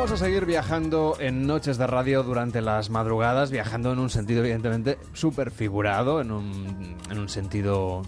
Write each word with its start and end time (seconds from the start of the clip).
Vamos 0.00 0.12
a 0.12 0.24
seguir 0.24 0.46
viajando 0.46 1.18
en 1.20 1.46
noches 1.46 1.76
de 1.76 1.86
radio 1.86 2.22
durante 2.22 2.62
las 2.62 2.88
madrugadas, 2.88 3.50
viajando 3.50 3.92
en 3.92 3.98
un 3.98 4.08
sentido 4.08 4.40
evidentemente 4.40 4.96
súper 5.12 5.50
figurado, 5.50 6.22
en 6.22 6.32
un, 6.32 6.96
en 7.10 7.18
un 7.18 7.28
sentido 7.28 8.00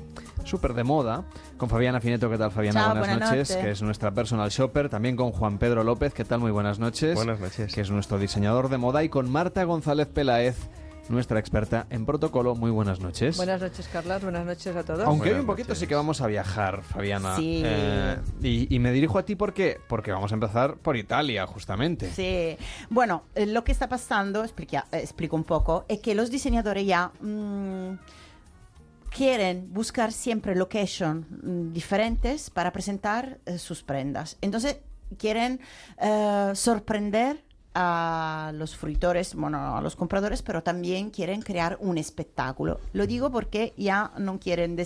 súper 0.43 0.73
de 0.73 0.85
moda, 0.85 1.27
con 1.59 1.69
Fabiana 1.69 2.01
Fineto, 2.01 2.31
¿qué 2.31 2.39
tal 2.39 2.51
Fabiana? 2.51 2.81
Chao, 2.81 2.89
buenas, 2.93 3.09
buenas 3.09 3.31
noches, 3.31 3.57
que 3.57 3.71
es 3.73 3.83
nuestra 3.83 4.11
personal 4.11 4.49
shopper, 4.49 4.89
también 4.89 5.17
con 5.17 5.33
Juan 5.33 5.59
Pedro 5.59 5.85
López, 5.85 6.15
¿qué 6.15 6.25
tal? 6.25 6.41
Muy 6.41 6.51
buenas 6.51 6.79
noches. 6.79 7.15
Buenas 7.15 7.39
noches. 7.39 7.75
Que 7.75 7.83
es 7.83 7.91
nuestro 7.91 8.19
diseñador 8.19 8.71
de 8.71 8.79
moda, 8.79 9.05
y 9.05 9.11
con 9.11 9.31
Marta 9.31 9.63
González 9.65 10.09
Peláez, 10.09 10.57
nuestra 11.09 11.39
experta 11.39 11.87
en 11.91 12.07
protocolo, 12.07 12.55
muy 12.55 12.71
buenas 12.71 13.01
noches. 13.01 13.37
Buenas 13.37 13.61
noches, 13.61 13.89
Carlas. 13.93 14.23
Buenas 14.23 14.47
noches 14.47 14.75
a 14.75 14.83
todos. 14.85 15.01
Aunque 15.07 15.25
hoy 15.25 15.29
Buenas 15.31 15.41
un 15.41 15.47
poquito 15.47 15.69
noches. 15.69 15.81
sí 15.81 15.87
que 15.87 15.95
vamos 15.95 16.21
a 16.21 16.27
viajar, 16.27 16.83
Fabiana. 16.83 17.37
Sí. 17.37 17.63
Eh, 17.65 18.17
y, 18.43 18.75
y 18.75 18.79
me 18.79 18.93
dirijo 18.93 19.19
a 19.19 19.25
ti 19.25 19.35
porque, 19.37 19.79
porque 19.89 20.13
vamos 20.13 20.33
a 20.33 20.35
empezar 20.35 20.77
por 20.77 20.97
Italia, 20.97 21.47
justamente. 21.47 22.11
Sí, 22.13 22.57
bueno, 22.89 23.25
eh, 23.35 23.47
lo 23.47 23.65
que 23.65 23.73
está 23.73 23.89
pasando, 23.89 24.43
explica- 24.45 24.87
eh, 24.93 24.99
explico 24.99 25.37
un 25.37 25.45
poco, 25.45 25.85
es 25.89 25.99
que 26.01 26.15
los 26.15 26.31
diseñadores 26.31 26.87
ya 26.87 27.11
mm, 27.21 27.95
quieren 29.11 29.73
buscar 29.73 30.13
siempre 30.13 30.55
location 30.55 31.27
mm, 31.43 31.73
diferentes 31.73 32.49
para 32.51 32.73
presentar 32.73 33.39
eh, 33.45 33.59
sus 33.59 33.83
prendas. 33.83 34.39
Entonces, 34.41 34.79
quieren 35.19 35.61
eh, 36.01 36.53
sorprender 36.55 37.45
a 37.75 38.53
los 38.55 38.77
fruitores, 38.77 39.35
bueno, 39.35 39.77
a 39.77 39.81
los 39.81 39.97
compradores, 39.97 40.43
pero 40.43 40.63
también 40.63 41.11
quieren 41.11 41.43
crear 41.43 41.79
un 41.81 41.99
espectáculo. 41.99 42.81
Lo 42.93 43.07
digo 43.07 43.31
porque 43.31 43.73
ya 43.77 44.13
no 44.19 44.39
quieren 44.39 44.77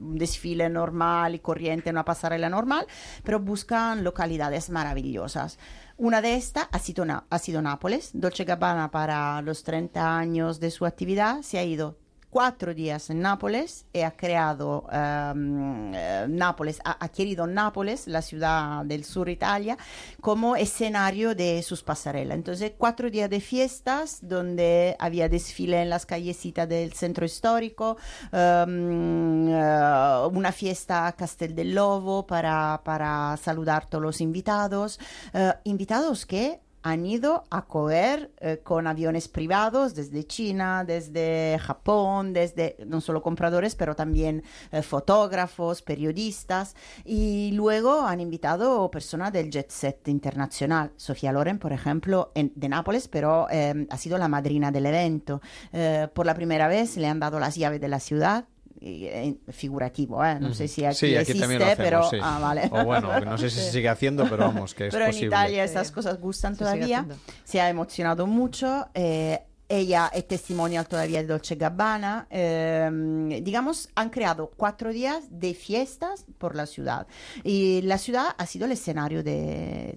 un 0.00 0.18
desfile 0.18 0.68
normal 0.68 1.34
y 1.34 1.38
corriente, 1.38 1.90
una 1.90 2.04
pasarela 2.04 2.48
normal, 2.48 2.86
pero 3.22 3.40
buscan 3.40 4.04
localidades 4.04 4.70
maravillosas. 4.70 5.58
Una 5.96 6.20
de 6.20 6.34
estas 6.34 6.68
ha 6.72 6.78
sido, 6.78 7.04
ha 7.28 7.38
sido 7.38 7.62
Nápoles. 7.62 8.10
Dolce 8.14 8.44
Gabbana 8.44 8.90
para 8.90 9.40
los 9.42 9.62
30 9.62 10.18
años 10.18 10.58
de 10.58 10.70
su 10.70 10.86
actividad 10.86 11.42
se 11.42 11.58
ha 11.58 11.64
ido 11.64 11.98
cuatro 12.34 12.74
días 12.74 13.10
en 13.10 13.20
Nápoles 13.20 13.86
y 13.92 14.00
ha 14.00 14.10
creado 14.10 14.88
eh, 14.92 16.26
Nápoles, 16.28 16.80
ha 16.84 17.04
adquirido 17.04 17.46
Nápoles, 17.46 18.08
la 18.08 18.22
ciudad 18.22 18.84
del 18.84 19.04
sur 19.04 19.28
Italia, 19.28 19.78
como 20.20 20.56
escenario 20.56 21.36
de 21.36 21.62
sus 21.62 21.84
pasarelas. 21.84 22.34
Entonces, 22.36 22.72
cuatro 22.76 23.08
días 23.08 23.30
de 23.30 23.40
fiestas 23.40 24.18
donde 24.20 24.96
había 24.98 25.28
desfile 25.28 25.80
en 25.80 25.90
las 25.90 26.06
callecitas 26.06 26.68
del 26.68 26.92
centro 26.94 27.24
histórico, 27.24 27.98
ehm, 28.32 29.46
eh, 29.50 30.28
una 30.32 30.50
fiesta 30.50 31.06
a 31.06 31.12
Castel 31.12 31.54
del 31.54 31.72
Lobo 31.72 32.26
para, 32.26 32.80
para 32.84 33.36
saludar 33.36 33.84
a 33.84 33.86
todos 33.86 34.02
los 34.02 34.20
invitados, 34.20 34.98
eh, 35.34 35.52
invitados 35.62 36.26
que 36.26 36.63
han 36.86 37.06
ido 37.06 37.44
a 37.50 37.64
coger 37.66 38.30
eh, 38.40 38.60
con 38.62 38.86
aviones 38.86 39.26
privados 39.26 39.94
desde 39.94 40.24
China, 40.26 40.84
desde 40.84 41.58
Japón, 41.58 42.34
desde 42.34 42.76
no 42.86 43.00
solo 43.00 43.22
compradores, 43.22 43.74
pero 43.74 43.96
también 43.96 44.44
eh, 44.70 44.82
fotógrafos, 44.82 45.80
periodistas 45.80 46.76
y 47.04 47.52
luego 47.52 48.02
han 48.02 48.20
invitado 48.20 48.90
personas 48.90 49.32
del 49.32 49.50
jet 49.50 49.70
set 49.70 50.06
internacional. 50.08 50.92
Sofía 50.96 51.32
Loren, 51.32 51.58
por 51.58 51.72
ejemplo, 51.72 52.30
en- 52.34 52.52
de 52.54 52.68
Nápoles, 52.68 53.08
pero 53.08 53.46
eh, 53.50 53.86
ha 53.88 53.96
sido 53.96 54.18
la 54.18 54.28
madrina 54.28 54.70
del 54.70 54.84
evento. 54.84 55.40
Eh, 55.72 56.08
por 56.12 56.26
la 56.26 56.34
primera 56.34 56.68
vez 56.68 56.98
le 56.98 57.06
han 57.08 57.18
dado 57.18 57.40
las 57.40 57.54
llaves 57.56 57.80
de 57.80 57.88
la 57.88 57.98
ciudad. 57.98 58.44
Eh, 58.86 59.36
figurativo, 59.50 60.24
¿eh? 60.24 60.38
no 60.40 60.52
sé 60.52 60.68
si 60.68 60.84
aquí, 60.84 60.94
sí, 60.96 61.06
aquí 61.16 61.32
existe, 61.32 61.40
también 61.40 61.60
lo 61.60 61.66
hacemos, 61.66 61.84
pero 61.84 62.10
sí. 62.10 62.16
ah, 62.22 62.38
vale. 62.40 62.68
O 62.70 62.84
bueno, 62.84 63.18
no 63.20 63.38
sé 63.38 63.48
si 63.50 63.60
se 63.60 63.70
sigue 63.72 63.88
haciendo, 63.88 64.24
pero 64.28 64.38
vamos, 64.38 64.74
que 64.74 64.88
es 64.88 64.92
Pero 64.92 65.04
en 65.06 65.10
posible. 65.10 65.26
Italia 65.28 65.66
Sí. 65.66 65.72
esas 65.72 65.90
cosas 65.90 66.20
gustan 66.20 66.54
Se 66.54 66.58
todavía. 66.60 67.06
Se 67.44 67.60
ha 67.60 67.68
emocionado 67.70 68.26
mucho. 68.26 68.86
eh, 68.94 69.40
ella 69.68 70.10
es 70.12 70.28
testimonial 70.28 70.86
todavía 70.86 71.20
de 71.22 71.26
Dolce 71.26 71.54
Gabbana. 71.54 72.26
eh, 72.30 73.40
digamos, 73.42 73.88
han 73.94 74.10
creado 74.10 74.50
cuatro 74.56 74.92
días 74.92 75.24
de 75.30 75.54
fiestas 75.54 76.26
por 76.38 76.54
la 76.54 76.66
ciudad. 76.66 77.06
Y 77.42 77.80
la 77.82 77.98
ciudad 77.98 78.26
ha 78.36 78.46
sido 78.46 78.66
el 78.66 78.72
escenario 78.72 79.22
de, 79.22 79.96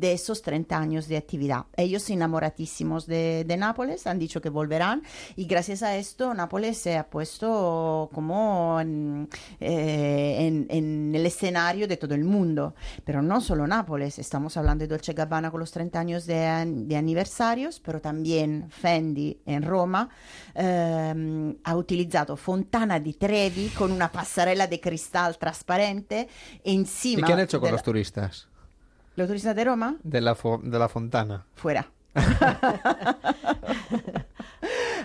esos 0.00 0.42
30 0.42 0.76
años 0.78 1.08
de 1.08 1.16
actividad. 1.16 1.66
Ellos 1.76 2.08
enamoratísimos 2.10 3.06
de, 3.06 3.44
Nápoles 3.58 4.06
han 4.06 4.18
dicho 4.18 4.40
que 4.40 4.48
volverán. 4.48 5.02
Y 5.36 5.44
gracias 5.46 5.82
a 5.82 5.96
esto, 5.96 6.34
Nápoles 6.34 6.78
se 6.78 6.96
ha 6.96 7.08
puesto 7.08 8.10
como 8.12 8.80
en, 8.80 9.28
eh, 9.60 10.66
en- 10.70 11.14
el 11.14 11.26
escenario 11.26 11.86
de 11.86 11.96
todo 11.96 12.14
el 12.14 12.24
mundo. 12.24 12.74
Pero 13.04 13.22
no 13.22 13.40
solo 13.40 13.66
Nápoles, 13.66 14.18
estamos 14.18 14.56
hablando 14.56 14.82
de 14.82 14.88
Dolce 14.88 15.12
Gabbana 15.12 15.50
con 15.50 15.60
los 15.60 15.70
30 15.70 16.00
años 16.00 16.26
de 16.26 16.96
aniversarios, 16.96 17.80
pero 17.80 18.00
también 18.00 18.68
Fendi 18.94 19.40
en 19.46 19.62
Roma 19.64 20.08
ehm, 20.54 21.56
ha 21.64 21.74
utilizzato 21.76 22.36
Fontana 22.36 22.98
di 23.00 23.14
Trevi 23.16 23.68
con 23.70 23.90
una 23.90 24.08
pasarela 24.08 24.66
de 24.68 24.78
cristal 24.78 25.36
transparente 25.36 26.28
¿Y 26.62 26.74
encima. 26.76 27.26
qué 27.26 27.32
han 27.32 27.40
hecho 27.40 27.60
con 27.60 27.72
los 27.72 27.82
turistas? 27.82 28.48
¿Los 29.16 29.26
turistas 29.26 29.54
de 29.56 29.64
Roma? 29.64 29.96
De 30.02 30.20
la, 30.20 30.34
fo- 30.36 30.60
de 30.62 30.78
la 30.78 30.88
fontana. 30.88 31.44
Fuera. 31.54 31.86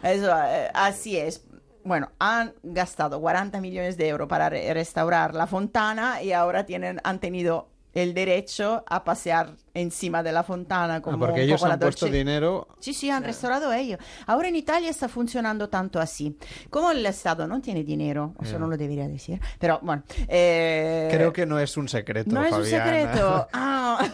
Eso, 0.03 0.31
así 0.73 1.17
es. 1.17 1.45
Bueno, 1.83 2.11
han 2.19 2.53
gastado 2.63 3.19
40 3.19 3.59
millones 3.61 3.97
de 3.97 4.07
euros 4.07 4.27
para 4.27 4.49
re- 4.49 4.73
restaurar 4.73 5.33
la 5.33 5.47
fontana 5.47 6.21
y 6.21 6.31
ahora 6.31 6.65
tienen, 6.65 6.99
han 7.03 7.19
tenido 7.19 7.69
el 7.93 8.13
derecho 8.13 8.83
a 8.87 9.03
pasear 9.03 9.55
encima 9.73 10.21
de 10.23 10.31
la 10.31 10.43
fontana 10.43 10.95
Ah, 10.95 11.01
como 11.01 11.19
porque 11.19 11.35
un 11.35 11.39
ellos 11.41 11.59
poco 11.61 11.67
la 11.69 11.73
han 11.75 11.79
puesto 11.79 12.05
Dolce- 12.07 12.11
dinero. 12.11 12.67
Sí, 12.79 12.93
sí, 12.93 13.09
han 13.09 13.23
restaurado 13.23 13.71
ellos. 13.73 13.99
Ahora 14.27 14.47
en 14.49 14.55
Italia 14.55 14.89
está 14.89 15.07
funcionando 15.07 15.69
tanto 15.69 15.99
así. 15.99 16.35
Como 16.69 16.91
el 16.91 17.05
Estado 17.05 17.47
no 17.47 17.61
tiene 17.61 17.83
dinero, 17.83 18.33
eso 18.41 18.59
no 18.59 18.67
lo 18.67 18.75
debería 18.77 19.07
decir, 19.07 19.39
pero 19.59 19.79
bueno. 19.81 20.03
eh, 20.27 21.07
Creo 21.11 21.31
que 21.33 21.45
no 21.45 21.59
es 21.59 21.77
un 21.77 21.87
secreto, 21.87 22.31
no 22.31 22.43
es 22.43 22.51
un 22.51 22.63
Fabiana. 22.63 22.85
secreto. 22.85 23.47
Ah. 23.91 24.05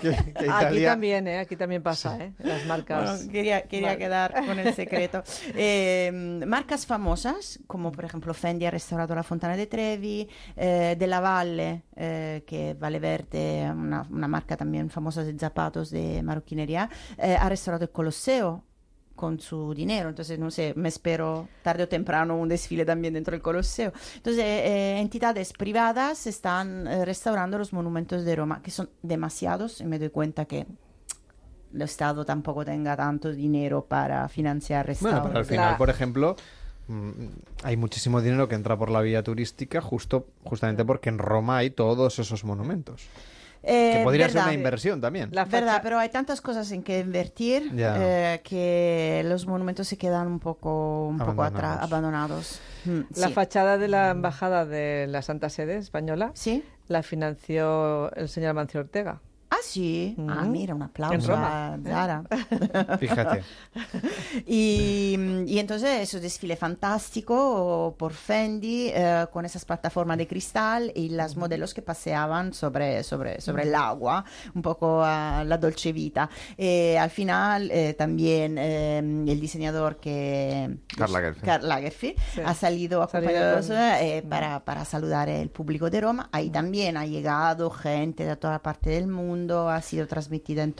que, 0.00 0.10
que 0.10 0.16
Aquí 0.16 0.44
Italia- 0.44 0.90
también, 0.90 1.26
¿eh? 1.28 1.38
Aquí 1.40 1.56
también 1.56 1.82
pasa, 1.82 2.16
¿eh? 2.22 2.32
Las 2.38 2.64
marcas. 2.66 3.16
Bueno, 3.18 3.32
quería 3.32 3.62
quería 3.62 3.88
Vale. 3.88 3.98
quedar 3.98 4.46
con 4.46 4.58
el 4.58 4.74
secreto. 4.74 5.22
Eh, 5.56 6.10
marcas 6.46 6.86
famosas, 6.86 7.58
como 7.66 7.90
por 7.92 8.04
ejemplo 8.04 8.32
Fendi 8.34 8.64
ha 8.66 8.70
restaurato 8.70 9.14
la 9.14 9.22
Fontana 9.22 9.56
de 9.56 9.66
Trevi, 9.66 10.28
eh, 10.56 10.96
De 10.98 11.06
La 11.06 11.20
Valle, 11.20 11.82
eh, 11.96 12.42
que 12.46 12.74
Valle 12.74 12.98
Verde, 12.98 13.24
una, 13.74 14.06
una 14.10 14.28
marca 14.28 14.56
también 14.56 14.90
famosa 14.90 15.24
de 15.24 15.38
zapatos 15.38 15.90
de 15.90 16.22
marroquinería, 16.22 16.88
eh, 17.18 17.36
ha 17.38 17.48
restaurato 17.48 17.84
el 17.84 17.90
Colosseo 17.90 18.62
con 19.14 19.38
su 19.38 19.72
dinero, 19.74 20.08
entonces 20.08 20.38
no 20.40 20.50
sé, 20.50 20.72
me 20.76 20.88
espero 20.88 21.46
tarde 21.62 21.84
o 21.84 21.88
temprano 21.88 22.36
un 22.36 22.48
desfile 22.48 22.84
también 22.84 23.14
dentro 23.14 23.30
del 23.32 23.42
Colosseo. 23.42 23.92
Entonces, 24.16 24.42
eh, 24.44 24.98
entidades 24.98 25.52
privadas 25.52 26.26
están 26.26 26.86
eh, 26.88 27.04
restaurando 27.04 27.56
los 27.56 27.72
monumentos 27.72 28.24
de 28.24 28.34
Roma, 28.34 28.60
que 28.60 28.72
son 28.72 28.90
demasiados, 29.02 29.80
y 29.80 29.84
me 29.84 30.00
doy 30.00 30.10
cuenta 30.10 30.46
que 30.46 30.66
el 31.72 31.82
Estado 31.82 32.24
tampoco 32.24 32.64
tenga 32.64 32.96
tanto 32.96 33.32
dinero 33.32 33.84
para 33.84 34.28
financiar 34.28 34.86
Bueno, 34.86 34.94
restauros. 35.00 35.26
pero 35.28 35.38
al 35.38 35.44
final, 35.44 35.70
La- 35.72 35.78
por 35.78 35.90
ejemplo, 35.90 36.36
hay 37.62 37.76
muchísimo 37.76 38.20
dinero 38.20 38.48
que 38.48 38.54
entra 38.54 38.76
por 38.76 38.90
la 38.90 39.00
vía 39.00 39.22
turística 39.22 39.80
justo 39.80 40.26
justamente 40.44 40.84
porque 40.84 41.08
en 41.08 41.18
Roma 41.18 41.58
hay 41.58 41.70
todos 41.70 42.18
esos 42.18 42.44
monumentos. 42.44 43.02
Eh, 43.66 43.94
que 43.96 44.04
podría 44.04 44.28
ser 44.28 44.42
una 44.42 44.52
inversión 44.52 45.00
también. 45.00 45.30
La 45.32 45.46
Verdad, 45.46 45.80
pero 45.82 45.98
hay 45.98 46.10
tantas 46.10 46.42
cosas 46.42 46.70
en 46.72 46.82
que 46.82 46.98
invertir 46.98 47.72
eh, 47.74 48.42
que 48.44 49.22
los 49.24 49.46
monumentos 49.46 49.88
se 49.88 49.96
quedan 49.96 50.26
un 50.26 50.38
poco, 50.38 51.06
un 51.08 51.16
poco 51.16 51.42
atra- 51.42 51.78
Abandonados. 51.80 51.82
abandonados. 51.82 52.60
Mm, 52.84 53.00
La 53.18 53.28
sí. 53.28 53.32
fachada 53.32 53.78
de 53.78 53.88
la 53.88 54.10
embajada 54.10 54.66
de 54.66 55.06
la 55.08 55.22
Santa 55.22 55.48
Sede 55.48 55.78
española 55.78 56.30
¿Sí? 56.34 56.62
la 56.88 57.02
financió 57.02 58.12
el 58.14 58.28
señor 58.28 58.50
Amancio 58.50 58.80
Ortega. 58.80 59.20
Ah, 59.64 59.70
sí. 59.70 60.14
Ah, 60.28 60.44
Mm. 60.44 60.50
mira, 60.52 60.74
un 60.74 60.82
aplauso 60.82 61.14
En 61.14 61.22
Roma, 61.26 61.74
a. 61.74 61.78
Zara. 61.84 62.24
Fíjate. 62.98 63.42
y, 64.46 65.16
y 65.46 65.58
entonces 65.58 66.00
eso 66.02 66.20
desfile 66.20 66.56
fantástico 66.56 67.94
por 67.98 68.12
Fendi 68.12 68.90
eh, 68.94 69.26
con 69.32 69.44
esas 69.44 69.64
plataformas 69.64 70.18
de 70.18 70.26
cristal 70.26 70.92
y 70.94 71.08
las 71.10 71.36
modelos 71.36 71.74
que 71.74 71.82
paseaban 71.82 72.52
sobre, 72.52 73.02
sobre, 73.02 73.40
sobre 73.40 73.64
el 73.64 73.74
agua, 73.74 74.24
un 74.54 74.62
poco 74.62 75.02
a 75.02 75.44
la 75.44 75.58
dolce 75.58 75.92
vita. 75.92 76.28
Eh, 76.56 76.98
al 76.98 77.10
final 77.10 77.70
eh, 77.70 77.94
también 77.94 78.56
eh, 78.58 78.98
el 78.98 79.40
diseñador 79.40 79.96
que... 79.96 80.78
Karl 80.96 81.12
Lagerfeld. 81.12 81.44
Karl 81.44 81.68
Lagerfeld 81.68 82.14
Sí. 82.34 82.40
ha 82.44 82.54
salido 82.54 83.02
acompañado 83.02 83.60
con- 83.66 83.76
eh, 83.76 84.22
para, 84.28 84.60
para 84.64 84.84
saludar 84.84 85.28
el 85.28 85.48
público 85.50 85.90
de 85.90 86.00
Roma. 86.00 86.28
Ahí 86.32 86.50
también 86.50 86.96
ha 86.96 87.06
llegado 87.06 87.70
gente 87.70 88.24
de 88.24 88.36
toda 88.36 88.60
parte 88.62 88.90
del 88.90 89.06
mundo, 89.06 89.53
ha 89.68 89.80
sido 89.82 90.06
transmitida 90.06 90.62
en 90.62 90.74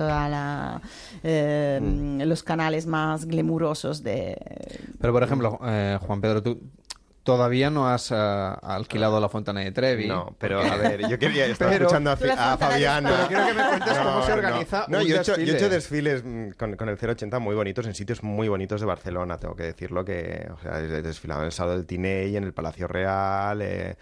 eh, 1.23 1.79
Mm. 1.83 2.23
los 2.23 2.43
canales 2.43 2.87
más 2.87 3.25
glamurosos 3.27 4.03
de 4.03 4.37
Pero, 5.01 5.13
por 5.13 5.23
ejemplo, 5.23 5.59
eh, 5.65 5.99
Juan 6.01 6.21
Pedro, 6.21 6.43
tú 6.43 6.61
Todavía 7.25 7.71
no 7.71 7.89
has 7.89 8.11
eh, 8.11 8.15
alquilado 8.15 9.19
la 9.19 9.31
Fontana 9.31 9.61
de 9.61 9.73
Trevi. 9.73 10.07
No, 10.07 10.37
pero 10.39 10.61
a 10.61 10.77
ver, 10.77 11.09
yo 11.09 11.19
quería 11.19 11.47
estar 11.47 11.73
escuchando 11.73 12.11
a, 12.11 12.13
a 12.13 12.57
Fabiana. 12.59 13.25
Quiero 13.29 13.47
que 13.47 13.55
me 13.55 13.67
cuentes 13.67 13.97
cómo 13.99 14.23
se 14.27 14.33
organiza 14.35 14.85
No, 14.89 14.99
un 14.99 15.05
yo, 15.07 15.17
he 15.17 15.21
hecho, 15.21 15.37
yo 15.37 15.41
he 15.41 15.47
desfile. 15.47 15.57
hecho 15.57 15.69
desfiles 15.71 16.23
mm, 16.23 16.51
con, 16.59 16.77
con 16.77 16.91
el 16.91 16.99
080 17.03 17.39
muy 17.39 17.55
bonitos 17.55 17.87
en 17.87 17.95
sitios 17.95 18.23
muy 18.23 18.49
bonitos 18.49 18.79
de 18.83 18.87
Barcelona, 18.87 19.39
tengo 19.39 19.57
que 19.57 19.63
decirlo 19.63 20.05
que, 20.05 20.47
o 20.55 20.59
sea, 20.61 20.79
he 20.81 21.01
desfilado 21.01 21.41
en 21.41 21.47
el 21.47 21.53
Salón 21.53 21.77
del 21.79 21.87
Tiney, 21.87 22.37
en 22.37 22.45
el 22.45 22.53
Palacio 22.53 22.87
Real, 22.89 23.63
eh, 23.63 23.97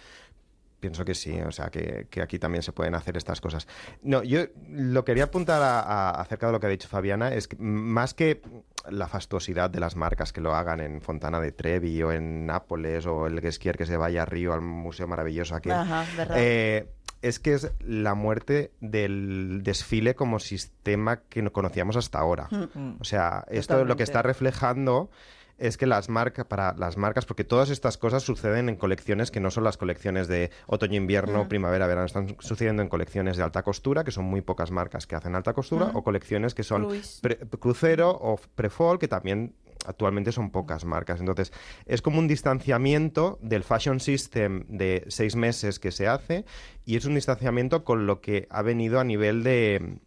pienso 0.82 1.04
que 1.04 1.14
sí, 1.14 1.40
o 1.40 1.52
sea, 1.52 1.70
que, 1.70 2.08
que 2.10 2.20
aquí 2.20 2.40
también 2.40 2.62
se 2.64 2.72
pueden 2.72 2.96
hacer 2.96 3.16
estas 3.16 3.40
cosas. 3.40 3.68
No, 4.02 4.24
yo 4.24 4.40
lo 4.68 5.04
quería 5.04 5.24
apuntar 5.24 5.62
a- 5.62 5.78
a- 5.80 6.10
acerca 6.20 6.46
de 6.48 6.52
lo 6.52 6.58
que 6.58 6.66
ha 6.66 6.70
dicho 6.70 6.88
Fabiana, 6.88 7.32
es 7.32 7.46
que 7.46 7.56
más 7.60 8.14
que 8.14 8.42
la 8.90 9.06
fastuosidad 9.06 9.70
de 9.70 9.78
las 9.78 9.94
marcas 9.94 10.32
que 10.32 10.40
lo 10.40 10.56
hagan 10.56 10.80
en 10.80 11.00
Fontana 11.00 11.40
de 11.40 11.52
Trevi 11.52 12.02
o 12.02 12.10
en 12.10 12.46
Nápoles 12.46 13.06
o 13.06 13.28
el 13.28 13.40
Guesquier 13.40 13.76
que 13.78 13.86
se 13.86 13.96
vaya 13.96 14.22
a 14.22 14.24
Río 14.26 14.52
al 14.52 14.60
Museo 14.60 15.06
Maravilloso 15.06 15.54
aquí. 15.54 15.70
Ajá. 15.70 16.04
Eh, 16.34 16.88
es 17.22 17.38
que 17.38 17.54
es 17.54 17.70
la 17.78 18.14
muerte 18.14 18.72
del 18.80 19.60
desfile 19.62 20.16
como 20.16 20.40
sistema 20.40 21.20
que 21.28 21.42
no 21.42 21.52
conocíamos 21.52 21.94
hasta 21.96 22.18
ahora. 22.18 22.48
Mm. 22.50 22.96
O 22.98 23.04
sea, 23.04 23.44
esto 23.48 23.74
lo 23.74 23.78
Totalmente. 23.78 23.96
que 23.98 24.02
está 24.02 24.22
reflejando 24.22 25.10
es 25.58 25.76
que 25.76 25.86
las 25.86 26.08
marcas, 26.08 26.46
para 26.46 26.74
las 26.76 26.96
marcas, 26.96 27.26
porque 27.26 27.44
todas 27.44 27.70
estas 27.70 27.96
cosas 27.98 28.22
suceden 28.22 28.68
en 28.68 28.76
colecciones 28.76 29.30
que 29.30 29.40
no 29.40 29.50
son 29.50 29.64
las 29.64 29.76
colecciones 29.76 30.28
de 30.28 30.50
otoño, 30.66 30.96
invierno, 30.96 31.48
primavera, 31.48 31.86
verano, 31.86 32.06
están 32.06 32.36
sucediendo 32.40 32.82
en 32.82 32.88
colecciones 32.88 33.36
de 33.36 33.42
alta 33.42 33.62
costura, 33.62 34.04
que 34.04 34.10
son 34.10 34.24
muy 34.24 34.40
pocas 34.40 34.70
marcas 34.70 35.06
que 35.06 35.14
hacen 35.14 35.34
alta 35.34 35.52
costura, 35.52 35.90
o 35.94 36.02
colecciones 36.02 36.54
que 36.54 36.62
son 36.62 36.88
pre- 37.20 37.38
crucero 37.60 38.10
o 38.10 38.38
prefall, 38.54 38.98
que 38.98 39.08
también 39.08 39.54
actualmente 39.86 40.30
son 40.30 40.50
pocas 40.50 40.84
marcas. 40.84 41.18
Entonces, 41.20 41.52
es 41.86 42.02
como 42.02 42.18
un 42.20 42.28
distanciamiento 42.28 43.38
del 43.42 43.64
fashion 43.64 43.98
system 44.00 44.64
de 44.68 45.04
seis 45.08 45.34
meses 45.34 45.78
que 45.80 45.90
se 45.90 46.06
hace 46.06 46.44
y 46.84 46.96
es 46.96 47.04
un 47.04 47.14
distanciamiento 47.16 47.84
con 47.84 48.06
lo 48.06 48.20
que 48.20 48.46
ha 48.50 48.62
venido 48.62 49.00
a 49.00 49.04
nivel 49.04 49.42
de 49.42 49.98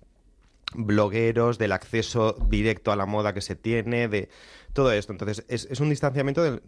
blogueros, 0.77 1.57
del 1.57 1.71
acceso 1.71 2.33
directo 2.49 2.91
a 2.91 2.95
la 2.95 3.05
moda 3.05 3.33
que 3.33 3.41
se 3.41 3.55
tiene, 3.55 4.07
de 4.07 4.29
todo 4.73 4.91
esto. 4.91 5.11
Entonces, 5.11 5.45
es, 5.47 5.67
es 5.71 5.79
un 5.79 5.89
distanciamiento 5.89 6.43
del- 6.43 6.61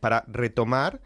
para 0.00 0.24
retomar 0.28 1.00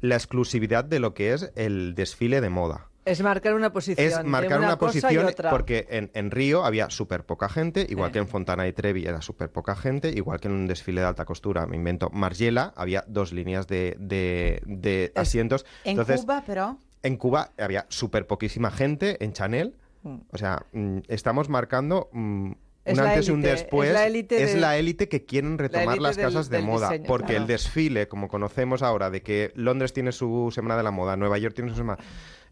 la 0.00 0.14
exclusividad 0.16 0.84
de 0.84 1.00
lo 1.00 1.14
que 1.14 1.32
es 1.32 1.50
el 1.56 1.94
desfile 1.94 2.40
de 2.40 2.50
moda. 2.50 2.88
Es 3.04 3.22
marcar 3.22 3.54
una 3.54 3.72
posición. 3.72 4.04
Es 4.04 4.24
marcar 4.24 4.58
una, 4.58 4.78
posición 4.78 5.28
porque 5.48 5.86
en, 5.90 6.10
en 6.14 6.32
Río 6.32 6.64
había 6.64 6.90
súper 6.90 7.24
poca 7.24 7.48
gente, 7.48 7.86
igual 7.88 8.10
Eh. 8.10 8.12
que 8.14 8.18
en 8.18 8.26
Fontana 8.26 8.66
y 8.66 8.72
Trevi 8.72 9.06
era 9.06 9.22
súper 9.22 9.48
poca 9.52 9.76
gente, 9.76 10.10
igual 10.10 10.40
que 10.40 10.48
en 10.48 10.54
un 10.54 10.66
desfile 10.66 11.02
de 11.02 11.06
alta 11.06 11.24
costura, 11.24 11.66
me 11.68 11.76
invento, 11.76 12.10
Margiela, 12.10 12.72
había 12.76 13.04
dos 13.06 13.32
líneas 13.32 13.68
de, 13.68 13.96
de- 14.00 14.60
de 14.66 15.04
Es- 15.04 15.12
asientos. 15.14 15.64
En 15.84 15.92
Entonces, 15.92 16.22
Cuba, 16.22 16.42
pero... 16.44 16.78
en 17.04 17.16
Cuba 17.16 17.52
había 17.58 17.86
súper 17.90 18.26
poquísima 18.26 18.72
gente 18.72 19.22
en 19.24 19.32
Chanel. 19.32 19.76
Mm. 20.06 20.20
O 20.32 20.38
sea, 20.38 20.64
mm, 20.72 20.98
estamos 21.08 21.48
marcando 21.48 22.08
mm, 22.12 22.52
Es 22.84 22.98
un 22.98 23.04
antes 23.04 23.28
y 23.28 23.30
un 23.32 23.42
después. 23.42 23.88
es 23.90 24.54
la 24.56 24.76
élite 24.76 25.08
que 25.08 25.24
quieren 25.24 25.58
retomar 25.58 25.98
las 25.98 26.16
del- 26.16 26.26
casas 26.26 26.48
de 26.48 26.58
del 26.58 26.66
moda. 26.66 26.88
diseño, 26.90 27.06
porque 27.08 27.26
claro. 27.32 27.42
el 27.42 27.46
desfile, 27.48 28.08
como 28.08 28.28
conocemos 28.28 28.82
ahora, 28.82 29.10
de 29.10 29.22
que 29.22 29.52
Londres 29.56 29.92
tiene 29.92 30.12
su 30.12 30.50
semana 30.54 30.76
de 30.76 30.82
la 30.84 30.90
moda, 30.92 31.16
Nueva 31.16 31.38
York 31.38 31.54
tiene 31.54 31.70
su 31.70 31.76
semana. 31.76 32.02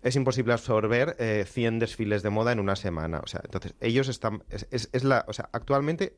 Es 0.02 0.16
imposible 0.16 0.52
absorber 0.52 1.16
eh, 1.18 1.44
100 1.48 1.78
desfiles 1.78 2.22
de 2.22 2.28
moda 2.30 2.52
en 2.52 2.58
una 2.60 2.76
semana. 2.76 3.20
O 3.24 3.26
sea, 3.26 3.40
entonces, 3.44 3.74
ellos 3.80 4.08
están. 4.08 4.42
Es, 4.50 4.66
es- 4.70 4.90
es 4.92 5.02
la. 5.04 5.24
O 5.28 5.32
sea, 5.32 5.48
actualmente. 5.52 6.14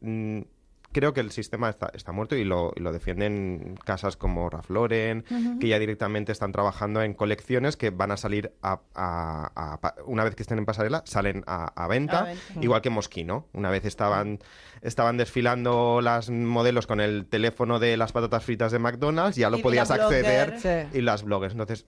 Creo 0.99 1.13
que 1.13 1.21
el 1.21 1.31
sistema 1.31 1.69
está, 1.69 1.91
está 1.93 2.13
muerto 2.13 2.37
y 2.37 2.45
lo, 2.45 2.73
y 2.75 2.81
lo 2.81 2.91
defienden 2.91 3.77
casas 3.85 4.17
como 4.17 4.49
Ralph 4.49 4.71
Lauren, 4.71 5.25
que 5.61 5.69
ya 5.69 5.79
directamente 5.79 6.33
están 6.33 6.53
trabajando 6.53 7.03
en 7.03 7.13
colecciones 7.13 7.77
que 7.77 7.91
van 7.91 8.13
a 8.13 8.17
salir 8.17 8.53
a, 8.63 8.81
a- 8.95 9.51
a 9.73 9.81
pa- 9.81 9.95
una 10.07 10.25
vez 10.25 10.35
que 10.35 10.43
estén 10.43 10.57
en 10.59 10.65
pasarela, 10.65 11.03
salen 11.05 11.45
a, 11.47 11.67
a 11.67 11.87
venta, 11.87 12.21
A 12.21 12.25
venta. 12.25 12.61
igual 12.63 12.81
que 12.81 12.89
Moschino. 12.89 13.47
Una 13.53 13.71
vez 13.71 13.85
estaban, 13.85 14.39
estaban 14.81 15.19
desfilando 15.19 16.01
las 16.01 16.31
modelos 16.31 16.87
con 16.87 17.01
el 17.01 17.27
teléfono 17.27 17.79
de 17.79 17.97
las 17.99 18.13
patatas 18.13 18.43
fritas 18.45 18.73
de 18.73 18.79
McDonald's, 18.79 19.37
ya 19.37 19.51
lo 19.51 19.59
Y 19.59 19.63
podías 19.63 19.91
acceder 19.91 20.51
blogger. 20.53 20.87
Y 20.95 21.01
las 21.03 21.23
bloggers. 21.25 21.53
Entonces, 21.53 21.85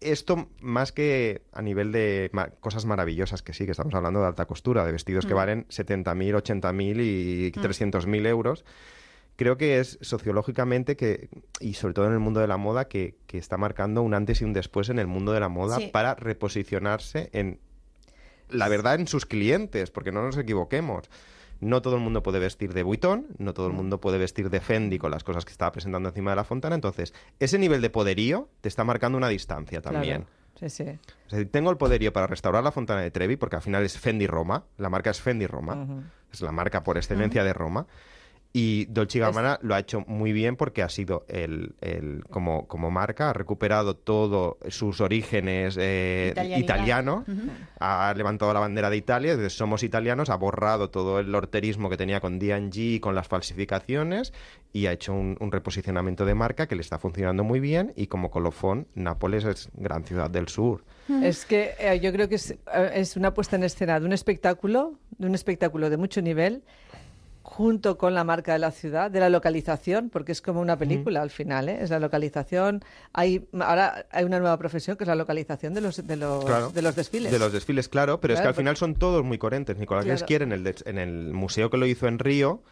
esto 0.00 0.48
más 0.60 0.92
que 0.92 1.42
a 1.52 1.62
nivel 1.62 1.92
de 1.92 2.30
ma- 2.32 2.48
cosas 2.60 2.84
maravillosas, 2.86 3.42
que 3.42 3.52
sí, 3.52 3.64
que 3.64 3.72
estamos 3.72 3.94
hablando 3.94 4.20
de 4.20 4.26
alta 4.26 4.46
costura, 4.46 4.84
de 4.84 4.92
vestidos 4.92 5.26
que 5.26 5.34
valen 5.34 5.66
70.000, 5.68 6.34
80.000 6.36 7.00
y 7.00 7.50
300.000 7.52 8.26
euros, 8.26 8.64
creo 9.36 9.56
que 9.56 9.78
es 9.80 9.98
sociológicamente 10.00 10.96
que, 10.96 11.28
y 11.60 11.74
sobre 11.74 11.94
todo 11.94 12.06
en 12.06 12.12
el 12.12 12.18
mundo 12.18 12.40
de 12.40 12.46
la 12.46 12.56
moda, 12.56 12.88
que, 12.88 13.16
que 13.26 13.38
está 13.38 13.56
marcando 13.56 14.02
un 14.02 14.14
antes 14.14 14.40
y 14.40 14.44
un 14.44 14.52
después 14.52 14.88
en 14.90 14.98
el 14.98 15.06
mundo 15.06 15.32
de 15.32 15.40
la 15.40 15.48
moda 15.48 15.78
Sí. 15.78 15.88
para 15.92 16.14
reposicionarse 16.14 17.30
en 17.32 17.58
la 18.48 18.68
verdad 18.68 18.96
en 18.96 19.06
sus 19.06 19.26
clientes, 19.26 19.90
porque 19.90 20.12
no 20.12 20.22
nos 20.22 20.36
equivoquemos. 20.36 21.08
No 21.60 21.82
todo 21.82 21.96
el 21.96 22.00
mundo 22.00 22.22
puede 22.22 22.38
vestir 22.38 22.72
de 22.72 22.82
Vuitton, 22.82 23.26
no 23.38 23.54
todo 23.54 23.66
el 23.66 23.72
mundo 23.72 24.00
puede 24.00 24.18
vestir 24.18 24.50
de 24.50 24.60
Fendi 24.60 24.98
con 24.98 25.10
las 25.10 25.24
cosas 25.24 25.44
que 25.44 25.52
estaba 25.52 25.72
presentando 25.72 26.08
encima 26.08 26.30
de 26.30 26.36
la 26.36 26.44
fontana. 26.44 26.74
Entonces, 26.74 27.12
ese 27.38 27.58
nivel 27.58 27.82
de 27.82 27.90
poderío 27.90 28.48
te 28.60 28.68
está 28.68 28.84
marcando 28.84 29.18
una 29.18 29.28
distancia 29.28 29.80
también. 29.80 30.22
Claro. 30.22 30.40
Sí, 30.54 30.68
sí. 30.68 30.98
O 31.26 31.30
sea, 31.30 31.44
tengo 31.46 31.70
el 31.70 31.76
poderío 31.76 32.12
para 32.12 32.26
restaurar 32.26 32.62
la 32.62 32.72
fontana 32.72 33.00
de 33.00 33.10
Trevi, 33.10 33.36
porque 33.36 33.56
al 33.56 33.62
final 33.62 33.82
es 33.82 33.98
Fendi 33.98 34.26
Roma, 34.26 34.64
la 34.76 34.90
marca 34.90 35.10
es 35.10 35.20
Fendi 35.20 35.46
Roma, 35.46 36.04
es 36.32 36.40
la 36.40 36.52
marca 36.52 36.82
por 36.82 36.96
excelencia 36.96 37.44
de 37.44 37.52
Roma. 37.52 37.86
Y 38.52 38.86
Dolce 38.86 39.20
Gabbana 39.20 39.60
lo 39.62 39.76
ha 39.76 39.78
hecho 39.78 40.00
muy 40.08 40.32
bien 40.32 40.56
porque 40.56 40.82
ha 40.82 40.88
sido 40.88 41.24
el, 41.28 41.74
el- 41.80 42.24
como, 42.30 42.66
como 42.66 42.90
marca, 42.90 43.30
ha 43.30 43.32
recuperado 43.32 43.94
todos 43.94 44.56
sus 44.70 45.00
orígenes 45.00 45.76
eh, 45.80 46.32
italianos, 46.58 47.24
ha 47.78 48.12
levantado 48.16 48.52
la 48.52 48.58
bandera 48.58 48.90
de 48.90 48.96
Italia, 48.96 49.36
de 49.36 49.50
somos 49.50 49.84
italianos, 49.84 50.30
ha 50.30 50.34
borrado 50.36 50.90
todo 50.90 51.20
el 51.20 51.32
horterismo 51.32 51.88
que 51.90 51.96
tenía 51.96 52.18
con 52.20 52.40
D&G 52.40 52.76
y 52.96 52.98
con 53.00 53.14
las 53.14 53.28
falsificaciones 53.28 54.32
y 54.72 54.86
ha 54.86 54.92
hecho 54.92 55.12
un, 55.12 55.36
un 55.38 55.52
reposicionamiento 55.52 56.24
de 56.24 56.34
marca 56.34 56.66
que 56.66 56.74
le 56.74 56.80
está 56.82 56.98
funcionando 56.98 57.44
muy 57.44 57.60
bien 57.60 57.92
y 57.94 58.08
como 58.08 58.32
colofón, 58.32 58.88
Nápoles 58.96 59.44
es 59.44 59.68
gran 59.74 60.02
ciudad 60.04 60.28
del 60.28 60.48
sur. 60.48 60.82
Es 61.22 61.44
que 61.46 61.74
eh, 61.78 62.00
yo 62.00 62.12
creo 62.12 62.28
que 62.28 62.34
es, 62.34 62.50
eh, 62.50 62.56
es 62.94 63.16
una 63.16 63.32
puesta 63.32 63.54
en 63.54 63.62
escena 63.62 64.00
de 64.00 64.06
un 64.06 64.12
espectáculo, 64.12 64.94
de 65.18 65.28
un 65.28 65.34
espectáculo 65.36 65.88
de 65.88 65.96
mucho 65.96 66.20
nivel, 66.20 66.62
junto 67.42 67.96
con 67.96 68.14
la 68.14 68.22
marca 68.24 68.52
de 68.52 68.58
la 68.58 68.70
ciudad, 68.70 69.10
de 69.10 69.18
la 69.20 69.30
localización, 69.30 70.10
porque 70.10 70.32
es 70.32 70.42
como 70.42 70.60
una 70.60 70.76
película 70.76 71.22
al 71.22 71.30
final, 71.30 71.68
¿eh? 71.68 71.78
es 71.80 71.90
la 71.90 71.98
localización. 71.98 72.84
Hay, 73.12 73.46
ahora 73.58 74.06
hay 74.10 74.24
una 74.24 74.38
nueva 74.38 74.58
profesión 74.58 74.96
que 74.96 75.04
es 75.04 75.08
la 75.08 75.14
localización 75.14 75.72
de 75.74 75.80
los, 75.80 76.06
de 76.06 76.16
los, 76.16 76.44
Claro. 76.44 76.70
de 76.70 76.82
los 76.82 76.94
desfiles. 76.96 77.32
De 77.32 77.38
los 77.38 77.52
desfiles, 77.52 77.88
claro, 77.88 78.20
pero 78.20 78.34
es 78.34 78.40
que 78.40 78.48
al 78.48 78.54
final 78.54 78.76
son 78.76 78.94
todos 78.94 79.24
muy 79.24 79.38
coherentes. 79.38 79.76
Nicolás 79.78 80.04
Claro. 80.04 80.44
En 80.44 80.52
el, 80.52 80.74
en 80.84 80.98
el 80.98 81.32
museo 81.32 81.70
que 81.70 81.76
lo 81.76 81.86
hizo 81.86 82.06
en 82.06 82.18
Río 82.18 82.62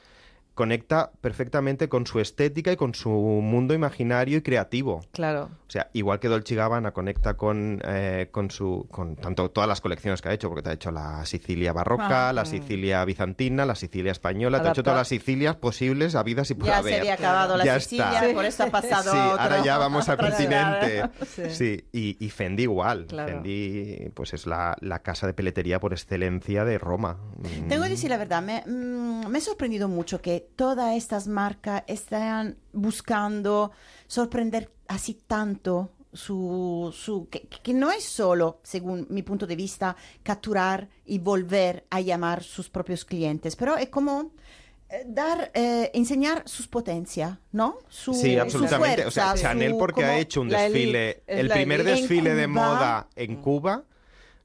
conecta 0.59 1.13
perfectamente 1.21 1.89
con 1.89 2.05
su 2.05 2.19
estética 2.19 2.73
y 2.73 2.77
con 2.77 2.93
su 2.93 3.11
mundo 3.11 3.75
imaginario 3.75 4.39
y 4.39 4.43
creativo. 4.43 5.03
Claro. 5.13 5.51
O 5.69 5.71
sea, 5.71 5.89
igual 5.93 6.19
que 6.19 6.27
Dolce 6.27 6.57
Gabbana 6.57 6.91
conecta 6.91 7.35
con, 7.37 7.81
eh, 7.85 8.27
con 8.33 8.51
su 8.51 8.89
con 8.91 9.15
tanto 9.15 9.51
todas 9.53 9.69
las 9.69 9.81
colecciones 9.81 10.21
que 10.21 10.31
ha 10.31 10.33
hecho, 10.33 10.49
porque 10.49 10.63
te 10.63 10.71
ha 10.71 10.73
hecho 10.73 10.91
la 10.91 11.25
Sicilia 11.27 11.73
barroca, 11.73 12.31
Ah. 12.31 12.33
la 12.33 12.45
Sicilia 12.45 13.05
bizantina, 13.05 13.65
la 13.67 13.77
Sicilia 13.77 14.11
española, 14.11 14.61
te 14.61 14.67
ha 14.69 14.71
hecho 14.73 14.83
todas 14.83 14.99
las 14.99 15.09
Sicilias 15.09 15.55
posibles, 15.55 16.17
habidas 16.17 16.51
y 16.51 16.55
por 16.55 16.67
Ya 16.67 16.79
haber. 16.79 16.95
se 16.95 16.99
había 17.01 17.15
acabado 17.15 17.57
la 17.57 17.65
Ya 17.65 17.79
Sicilia, 17.79 18.21
está. 18.21 18.35
por 18.35 18.45
eso 18.45 18.63
ha 18.65 18.71
pasado 18.71 19.13
Sí, 19.13 19.17
otro- 19.17 19.41
ahora 19.41 19.63
ya 19.65 19.79
vamos 19.79 20.09
al 20.09 20.17
continente. 20.17 21.03
Sí. 21.25 21.43
Sí, 21.51 21.85
y, 21.93 22.25
y 22.25 22.31
Fendi 22.31 22.65
igual. 22.65 23.07
Claro. 23.07 23.35
Fendi 23.35 24.11
pues 24.15 24.33
es 24.35 24.47
la, 24.47 24.77
la 24.81 24.99
casa 25.03 25.27
de 25.29 25.35
peletería 25.35 25.79
por 25.79 25.93
excelencia 25.93 26.65
de 26.65 26.79
Roma. 26.79 27.19
Mm. 27.37 27.69
Tengo 27.69 27.85
que 27.85 27.91
decir 27.91 28.11
la 28.11 28.17
verdad, 28.17 28.43
me, 28.43 28.65
mm, 28.67 29.29
me 29.29 29.39
ha 29.39 29.41
sorprendido 29.41 29.87
mucho 29.89 30.21
que 30.21 30.48
todas 30.57 30.97
estas 30.97 31.29
marcas 31.29 31.85
estén 31.87 32.57
buscando 32.73 33.73
sorprender 34.07 34.71
así 34.89 35.15
tanto 35.27 35.91
su, 36.13 36.95
su 36.97 37.29
que, 37.29 37.43
que 37.43 37.75
no 37.75 37.91
es 37.91 38.05
solo, 38.05 38.61
según 38.63 39.07
mi 39.11 39.23
punto 39.23 39.47
de 39.47 39.57
vista, 39.57 39.97
capturar 40.23 40.89
y 41.05 41.19
volver 41.19 41.87
a 41.91 42.01
llamar 42.01 42.43
sus 42.43 42.69
propios 42.69 43.05
clientes, 43.05 43.57
pero 43.57 43.77
es 43.77 43.89
como 43.89 44.33
eh, 44.89 45.05
dar, 45.07 45.51
eh, 45.55 45.91
enseñar 45.93 46.43
sus 46.47 46.67
potencias, 46.67 47.39
¿no? 47.53 47.79
Su, 47.89 48.15
Sí, 48.15 48.35
su 48.35 48.41
absolutamente. 48.41 49.05
o 49.05 49.11
sea, 49.11 49.35
Chanel 49.35 49.77
porque 49.77 50.05
ha 50.05 50.19
hecho 50.19 50.41
un 50.41 50.49
desfile, 50.49 51.23
el 51.27 51.49
primer 51.51 51.85
desfile 51.85 52.35
de 52.35 52.47
moda 52.47 53.09
en 53.15 53.37
Cuba 53.37 53.85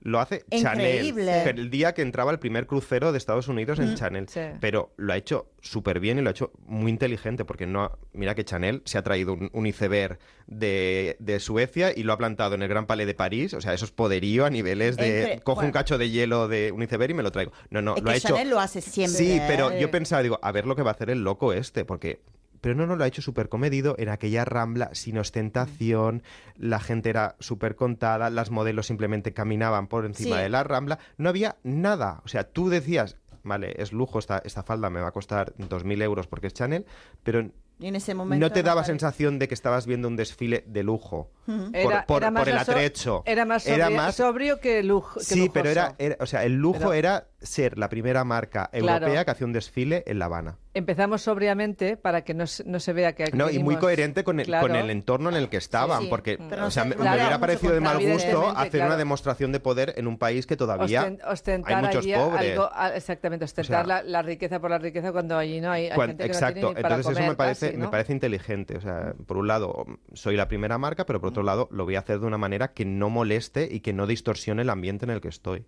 lo 0.06 0.20
hace 0.20 0.44
Increíble. 0.52 1.26
Chanel. 1.32 1.60
El 1.60 1.70
día 1.70 1.94
que 1.94 2.02
entraba 2.02 2.32
el 2.32 2.38
primer 2.40 2.68
crucero 2.68 3.14
de 3.14 3.18
Estados 3.18 3.48
Unidos 3.48 3.80
en 3.80 3.96
Chanel. 3.96 4.28
Sí. 4.28 4.42
Pero 4.60 4.94
lo 4.98 5.14
ha 5.14 5.18
hecho 5.18 5.48
súper 5.62 6.02
bien 6.02 6.20
y 6.20 6.22
lo 6.22 6.28
ha 6.30 6.32
hecho 6.32 6.52
muy 6.66 6.92
inteligente 6.92 7.46
porque 7.46 7.66
no, 7.66 7.90
mira 8.12 8.36
que 8.36 8.44
Chanel 8.44 8.82
se 8.84 8.98
ha 8.98 9.02
traído 9.02 9.32
un, 9.34 9.50
un 9.54 9.66
iceberg 9.66 10.20
de, 10.48 11.16
de 11.20 11.40
Suecia 11.40 11.94
y 11.96 12.04
lo 12.04 12.12
ha 12.12 12.18
plantado 12.18 12.54
en 12.56 12.62
el 12.64 12.68
Gran 12.68 12.86
Palais 12.86 13.08
de 13.08 13.14
París. 13.14 13.54
O 13.54 13.62
sea, 13.62 13.74
eso 13.74 13.86
es 13.86 13.92
poderío 13.92 14.46
a 14.46 14.50
niveles 14.50 14.98
de... 14.98 15.22
Entre- 15.22 15.40
cojo 15.42 15.62
un 15.62 15.72
cacho 15.72 15.98
de 15.98 16.10
hielo 16.10 16.50
de 16.50 16.74
un 16.74 16.84
iceberg 16.84 17.12
y 17.12 17.14
me 17.14 17.24
lo 17.24 17.32
traigo. 17.32 17.54
No, 17.70 17.82
no, 17.82 17.96
Es 17.96 18.04
lo 18.04 18.10
ha 18.10 18.14
que 18.14 18.18
hecho... 18.20 18.28
Chanel 18.28 18.50
lo 18.50 18.60
hace 18.60 18.82
siempre. 18.82 19.18
Sí, 19.18 19.42
pero 19.48 19.78
yo 19.78 19.90
pensaba, 19.90 20.22
digo, 20.22 20.38
a 20.42 20.52
ver 20.52 20.68
lo 20.68 20.76
que 20.76 20.82
va 20.84 20.92
a 20.92 20.94
hacer 20.94 21.10
el 21.12 21.24
loco 21.24 21.54
este, 21.54 21.86
porque 21.86 22.20
Pero 22.63 22.75
no, 22.75 22.88
no, 22.88 22.96
lo 22.96 23.03
ha 23.03 23.08
hecho 23.08 23.22
súper 23.22 23.50
comedido 23.50 23.96
en 24.00 24.08
aquella 24.08 24.46
rambla, 24.46 24.89
sin 24.93 25.17
ostentación, 25.17 26.24
la 26.55 26.79
gente 26.79 27.10
era 27.10 27.36
súper 27.39 27.75
contada, 27.75 28.29
las 28.29 28.51
modelos 28.51 28.88
simplemente 28.88 29.34
caminaban 29.34 29.88
por 29.88 30.05
encima 30.05 30.38
Sí. 30.38 30.43
de 30.43 30.50
la 30.50 30.63
rambla, 30.63 30.98
no 31.17 31.27
había 31.27 31.58
nada. 31.63 32.22
O 32.24 32.29
sea, 32.29 32.46
tú 32.46 32.70
decías, 32.70 33.17
vale, 33.43 33.74
es 33.77 33.91
lujo, 33.91 34.17
esta, 34.17 34.41
esta 34.46 34.63
falda 34.63 34.89
me 34.89 35.01
va 35.01 35.10
a 35.10 35.12
costar 35.12 35.53
2.000 35.58 36.01
euros 36.01 36.27
porque 36.27 36.48
es 36.48 36.53
Chanel, 36.53 36.86
pero 37.24 37.51
en 37.88 37.96
ese 37.96 38.13
momento 38.13 38.46
no 38.46 38.52
te 38.52 38.63
daba 38.63 38.84
sensación 38.84 39.40
de 39.40 39.48
que 39.48 39.54
estabas 39.54 39.86
viendo 39.86 40.08
un 40.08 40.16
desfile 40.16 40.63
de 40.68 40.84
lujo. 40.84 41.32
Era, 41.74 42.06
por, 42.06 42.24
era 42.24 42.32
por 42.32 42.48
el 42.48 42.58
atrecho. 42.58 43.22
Era 43.25 43.44
más 43.46 43.63
sobrio, 43.63 43.75
Era 43.75 43.90
más- 43.90 44.16
sobrio 44.16 44.60
que, 44.62 44.82
lujo, 44.84 45.20
que 45.20 45.25
Sí, 45.25 45.50
pero 45.54 45.70
era, 45.70 45.96
o 46.20 46.25
sea, 46.25 46.44
el 46.46 46.54
lujo 46.54 46.80
Pero- 46.80 46.94
era 46.94 47.28
ser 47.42 47.78
la 47.78 47.90
primera 47.90 48.24
marca 48.24 48.70
Claro. 48.72 49.04
europea 49.06 49.25
que 49.25 49.32
hacía 49.32 49.46
un 49.48 49.52
desfile 49.52 50.04
en 50.08 50.20
La 50.20 50.25
Habana. 50.25 50.58
Empezamos 50.74 51.22
sobriamente 51.22 51.98
para 51.98 52.24
que 52.24 52.34
no, 52.34 52.48
se- 52.48 52.63
no 52.63 52.80
se 52.80 52.94
vea 52.94 53.13
que 53.13 53.24
aquí 53.24 53.38
No, 53.38 53.50
y 53.50 53.60
muy 53.60 53.75
coherente 53.75 54.24
con 54.24 54.40
el, 54.40 54.46
Claro. 54.46 54.66
con 54.68 54.75
el 54.78 54.90
entorno 54.90 55.30
en 55.30 55.36
el 55.36 55.50
que 55.50 55.58
estaban, 55.58 56.04
Sí, 56.04 56.08
porque 56.10 56.38
pero 56.50 56.68
o 56.68 56.72
sea, 56.72 56.86
no 56.86 56.96
me, 56.96 57.02
hubiera 57.02 57.38
parecido 57.40 57.74
de 57.74 57.82
mal 57.82 58.00
gusto 58.00 58.50
hacer 58.56 58.72
claro. 58.72 58.86
una 58.88 58.98
demostración 58.98 59.52
de 59.52 59.60
poder 59.60 59.94
en 59.98 60.08
un 60.08 60.18
país 60.18 60.48
que 60.48 60.56
todavía 60.56 61.13
ostentar 61.30 61.74
hay 61.75 61.86
muchos 61.86 62.06
pobres. 62.08 62.52
algo- 62.58 62.70
exactamente, 62.96 63.44
ostentar 63.46 63.84
O 63.84 63.88
sea, 63.88 63.98
la, 63.98 64.04
la 64.04 64.22
riqueza 64.22 64.60
por 64.62 64.70
la 64.72 64.78
riqueza 64.78 65.12
cuando 65.12 65.38
allí 65.38 65.60
no 65.60 65.70
hay, 65.72 65.90
gente 65.92 66.16
que 66.18 66.24
exacto, 66.25 66.62
no 66.62 66.68
tiene 66.68 66.75
ni 66.75 66.82
para 66.82 66.96
entonces 66.96 67.18
eso 67.22 67.30
me 67.30 67.36
parece, 67.36 67.73
me 67.77 67.88
parece 67.89 68.13
inteligente. 68.13 68.77
O 68.77 68.82
sea, 68.82 69.13
por 69.25 69.38
un 69.38 69.48
lado, 69.48 69.86
soy 70.13 70.36
la 70.36 70.48
primera 70.48 70.77
marca, 70.77 71.06
pero 71.06 71.20
por 71.20 71.30
otro 71.30 71.44
lado, 71.44 71.68
lo 71.72 71.86
voy 71.86 71.96
a 71.96 72.00
hacer 72.00 72.20
de 72.20 72.25
una 72.27 72.38
manera 72.38 72.74
que 72.74 72.86
no 72.86 73.10
moleste 73.10 73.68
y 73.72 73.80
que 73.82 73.94
no 73.94 74.08
distorsione 74.08 74.62
el 74.62 74.70
ambiente 74.70 75.06
en 75.06 75.12
el 75.12 75.22
que 75.22 75.27
estoy. 75.30 75.65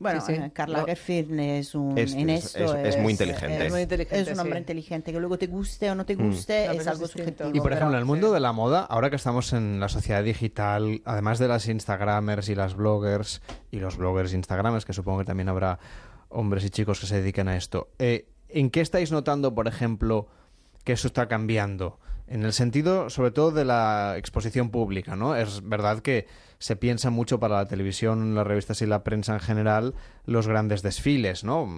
Bueno, 0.00 0.20
Sí, 0.20 0.32
sí. 0.36 0.40
eh, 0.40 0.50
Carla 0.52 0.84
es 0.86 1.74
un 1.74 1.98
Es- 1.98 2.14
en 2.14 2.30
es- 2.30 2.54
eso 2.54 2.76
es- 2.76 2.94
es 2.94 3.02
muy 3.02 3.10
inteligente. 3.10 3.66
Es 3.66 3.72
muy 3.72 3.80
inteligente, 3.82 4.20
es 4.20 4.28
un 4.32 4.38
hombre 4.38 4.54
sí. 4.54 4.60
inteligente 4.60 5.12
que 5.12 5.18
luego 5.18 5.38
te 5.38 5.48
guste 5.48 5.90
o 5.90 5.96
no 5.96 6.06
te 6.06 6.14
Mm. 6.16 6.26
guste 6.28 6.66
es 6.76 6.86
algo 6.86 7.08
subjetivo. 7.08 7.48
Y 7.48 7.54
por 7.54 7.64
pero- 7.64 7.74
ejemplo, 7.74 7.96
en 7.96 7.98
el 7.98 8.04
mundo 8.04 8.30
de 8.32 8.38
la 8.38 8.52
moda, 8.52 8.82
ahora 8.84 9.10
que 9.10 9.16
estamos 9.16 9.52
en 9.52 9.80
la 9.80 9.88
sociedad 9.88 10.22
digital, 10.22 11.02
además 11.04 11.40
de 11.40 11.48
las 11.48 11.66
Instagramers 11.66 12.48
y 12.48 12.54
las 12.54 12.76
bloggers, 12.76 13.42
y 13.72 13.80
los 13.80 13.96
bloggers 13.96 14.32
e 14.32 14.36
Instagramers, 14.36 14.84
que 14.84 14.92
supongo 14.92 15.18
que 15.18 15.24
también 15.24 15.48
habrá 15.48 15.80
hombres 16.28 16.64
y 16.64 16.70
chicos 16.70 17.00
que 17.00 17.06
se 17.06 17.16
dedican 17.20 17.48
a 17.48 17.56
esto, 17.56 17.88
eh, 17.98 18.28
¿en 18.50 18.70
qué 18.70 18.80
estáis 18.82 19.10
notando, 19.10 19.52
por 19.52 19.66
ejemplo, 19.66 20.28
que 20.88 20.94
eso 20.94 21.06
está 21.06 21.28
cambiando? 21.28 21.98
En 22.28 22.44
el 22.44 22.54
sentido, 22.54 23.10
sobre 23.10 23.30
todo, 23.30 23.50
de 23.52 23.66
la 23.66 24.14
exposición 24.16 24.70
pública, 24.70 25.16
¿no? 25.16 25.36
Es 25.36 25.66
verdad 25.66 26.00
que 26.00 26.26
se 26.58 26.76
piensa 26.76 27.10
mucho 27.10 27.38
para 27.38 27.56
la 27.56 27.66
televisión, 27.66 28.34
las 28.34 28.46
revistas 28.46 28.80
y 28.82 28.86
la 28.86 29.04
prensa 29.04 29.32
en 29.34 29.40
general 29.40 29.94
los 30.24 30.48
grandes 30.48 30.82
desfiles, 30.82 31.44
¿no? 31.44 31.68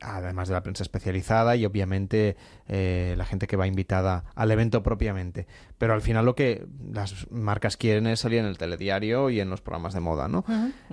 Además 0.00 0.48
de 0.48 0.54
la 0.54 0.62
prensa 0.62 0.82
especializada 0.82 1.56
y 1.56 1.64
obviamente 1.66 2.36
eh, 2.68 3.14
la 3.18 3.24
gente 3.24 3.46
que 3.46 3.56
va 3.56 3.66
invitada 3.66 4.24
al 4.34 4.50
evento 4.50 4.82
propiamente. 4.82 5.46
Pero 5.76 5.92
al 5.94 6.00
final 6.02 6.24
lo 6.24 6.34
que 6.34 6.66
las 6.92 7.26
marcas 7.30 7.76
quieren 7.76 8.06
es 8.06 8.20
salir 8.20 8.38
en 8.38 8.46
el 8.46 8.56
telediario 8.58 9.28
y 9.30 9.40
en 9.40 9.50
los 9.50 9.60
programas 9.60 9.92
de 9.94 10.00
moda, 10.00 10.28
¿no? 10.28 10.44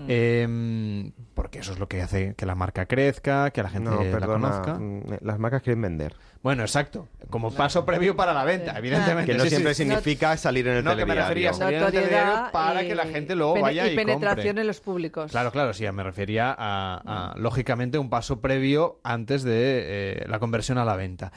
Em, 0.07 1.11
porque 1.33 1.59
eso 1.59 1.71
es 1.73 1.79
lo 1.79 1.87
que 1.87 2.01
hace 2.01 2.35
que 2.35 2.45
la 2.45 2.55
marca 2.55 2.85
crezca, 2.85 3.51
que 3.51 3.63
la 3.63 3.69
gente 3.69 3.89
No, 3.91 4.03
la 4.03 4.25
conozca. 4.27 4.73
mm, 4.73 5.03
las 5.21 5.39
marcas 5.39 5.61
quieren 5.61 5.81
vender. 5.81 6.15
Bueno, 6.43 6.63
exacto. 6.63 7.07
Como 7.29 7.51
paso 7.51 7.85
previo 7.85 8.17
para 8.17 8.33
la 8.33 8.43
venta, 8.43 8.77
evidentemente. 8.77 9.31
Que 9.31 9.37
no 9.37 9.43
Sí, 9.45 9.49
sí. 9.49 9.55
siempre 9.55 9.73
significa 9.73 10.35
salir 10.35 10.67
en 10.67 10.77
el 10.77 10.83
No, 10.83 10.93
que 10.95 11.05
me 11.05 11.15
refería 11.15 11.51
a 11.51 11.53
salir 11.53 11.77
en 11.77 11.83
el 11.85 11.85
Notoriedad 11.93 12.09
telediario 12.19 12.51
para 12.51 12.83
y- 12.83 12.87
que 12.89 12.95
la 12.95 13.05
gente 13.05 13.33
luego 13.35 13.61
vaya 13.61 13.87
y, 13.87 13.93
y 13.93 13.95
penetración 13.95 14.47
compre. 14.47 14.61
en 14.61 14.67
los 14.67 14.81
públicos. 14.81 15.31
Claro, 15.31 15.51
claro, 15.53 15.73
sí, 15.73 15.89
me 15.93 16.03
refería 16.03 16.53
a, 16.55 17.31
a, 17.31 17.37
lógicamente, 17.37 17.97
un 17.97 18.09
paso 18.09 18.41
previo 18.41 18.99
antes 19.03 19.43
de 19.43 19.53
eh, 19.55 20.25
la 20.27 20.39
conversión 20.39 20.77
a 20.77 20.83
la 20.83 20.97
venta. 20.97 21.31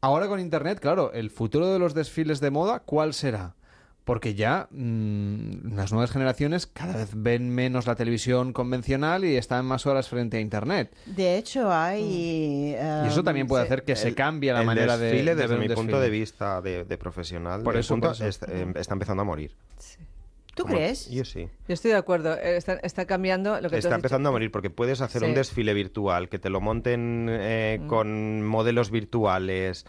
Ahora 0.00 0.26
con 0.26 0.40
Internet, 0.40 0.80
claro, 0.80 1.12
el 1.12 1.28
futuro 1.30 1.70
de 1.70 1.78
los 1.78 1.92
desfiles 1.92 2.40
de 2.40 2.50
moda, 2.50 2.78
¿cuál 2.80 3.12
será? 3.12 3.55
Porque 4.06 4.36
ya 4.36 4.68
mm, 4.70 5.74
las 5.74 5.90
nuevas 5.90 6.12
generaciones 6.12 6.68
cada 6.68 6.94
vez 6.96 7.10
ven 7.12 7.50
menos 7.50 7.88
la 7.88 7.96
televisión 7.96 8.52
convencional 8.52 9.24
y 9.24 9.36
están 9.36 9.66
más 9.66 9.84
horas 9.84 10.08
frente 10.08 10.36
a 10.36 10.40
Internet. 10.40 10.94
De 11.06 11.36
hecho, 11.36 11.72
hay... 11.72 12.04
Y 12.04 12.74
eso 13.08 13.18
em, 13.18 13.24
también 13.24 13.48
puede 13.48 13.64
hacer 13.64 13.82
que 13.82 13.96
se 13.96 14.14
cambie 14.14 14.52
la 14.52 14.60
el 14.60 14.66
manera 14.66 14.96
de, 14.96 15.06
desfile, 15.06 15.34
de 15.34 15.42
desde 15.42 15.56
ver 15.56 15.64
mi 15.66 15.68
un 15.68 15.74
punto 15.74 15.98
de 16.00 16.08
vista 16.10 16.62
de, 16.62 16.84
de 16.84 16.98
profesional, 16.98 17.64
Por 17.64 17.76
eso, 17.76 17.94
punto 17.94 18.06
por 18.06 18.14
eso. 18.14 18.26
Está, 18.26 18.46
eh, 18.52 18.72
está 18.76 18.94
empezando 18.94 19.22
a 19.22 19.24
morir. 19.24 19.50
¿Tú 20.54 20.62
Como- 20.62 20.76
crees? 20.76 21.10
Yo 21.10 21.24
sí. 21.24 21.48
Yo 21.66 21.74
estoy 21.74 21.90
de 21.90 21.96
acuerdo. 21.98 22.32
eh, 22.34 22.56
Está, 22.56 22.74
está 22.74 23.06
cambiando 23.06 23.56
lo 23.60 23.68
que 23.68 23.74
tú 23.74 23.74
Está 23.76 23.88
has 23.90 23.94
empezando 23.96 24.28
a 24.28 24.32
morir 24.32 24.50
porque 24.52 24.70
puedes 24.70 25.00
hacer 25.00 25.20
Sí. 25.22 25.26
un 25.28 25.34
desfile 25.34 25.74
virtual, 25.74 26.28
que 26.30 26.38
te 26.38 26.48
lo 26.48 26.60
monten 26.60 27.26
eh, 27.28 27.78
Mm. 27.82 27.86
con 27.88 28.46
modelos 28.46 28.90
virtuales. 28.92 29.84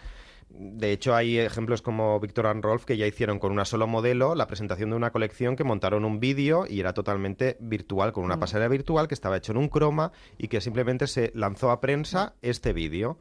De 0.49 0.91
hecho, 0.91 1.13
hay 1.13 1.37
ejemplos 1.37 1.81
como 1.81 2.19
Victor 2.19 2.47
and 2.47 2.63
Rolf 2.63 2.85
que 2.85 2.97
ya 2.97 3.05
hicieron 3.05 3.37
con 3.37 3.51
una 3.51 3.65
solo 3.65 3.85
modelo 3.85 4.33
la 4.33 4.47
presentación 4.47 4.89
de 4.89 4.95
una 4.95 5.11
colección 5.11 5.55
que 5.55 5.63
montaron 5.63 6.05
un 6.05 6.19
vídeo 6.19 6.65
y 6.67 6.79
era 6.79 6.93
totalmente 6.93 7.57
virtual, 7.59 8.11
con 8.13 8.23
Mm. 8.23 8.25
una 8.27 8.39
pasarela 8.39 8.67
virtual 8.69 9.07
que 9.07 9.13
estaba 9.13 9.37
hecho 9.37 9.51
en 9.51 9.57
un 9.57 9.67
croma 9.69 10.11
y 10.37 10.47
que 10.47 10.61
simplemente 10.61 11.05
se 11.07 11.31
lanzó 11.35 11.69
a 11.69 11.79
prensa 11.81 12.33
este 12.41 12.73
vídeo. 12.73 13.17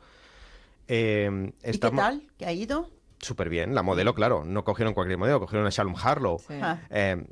Eh, 0.88 1.52
¿Y 1.64 1.73
qué 1.78 1.90
tal? 1.90 2.23
¿Qué 2.38 2.47
ha 2.47 2.52
ido? 2.52 2.88
Súper 3.18 3.49
bien. 3.49 3.75
La 3.75 3.83
modelo, 3.83 4.14
claro, 4.14 4.45
no 4.45 4.64
cogieron 4.64 4.95
cualquier 4.95 5.18
modelo, 5.18 5.40
cogieron 5.40 5.66
a 5.66 5.71
Shalom 5.71 5.97
Harlow. 6.00 6.38
Sí. 6.38 6.54
Ah. 6.62 6.78
Eh, 6.90 7.25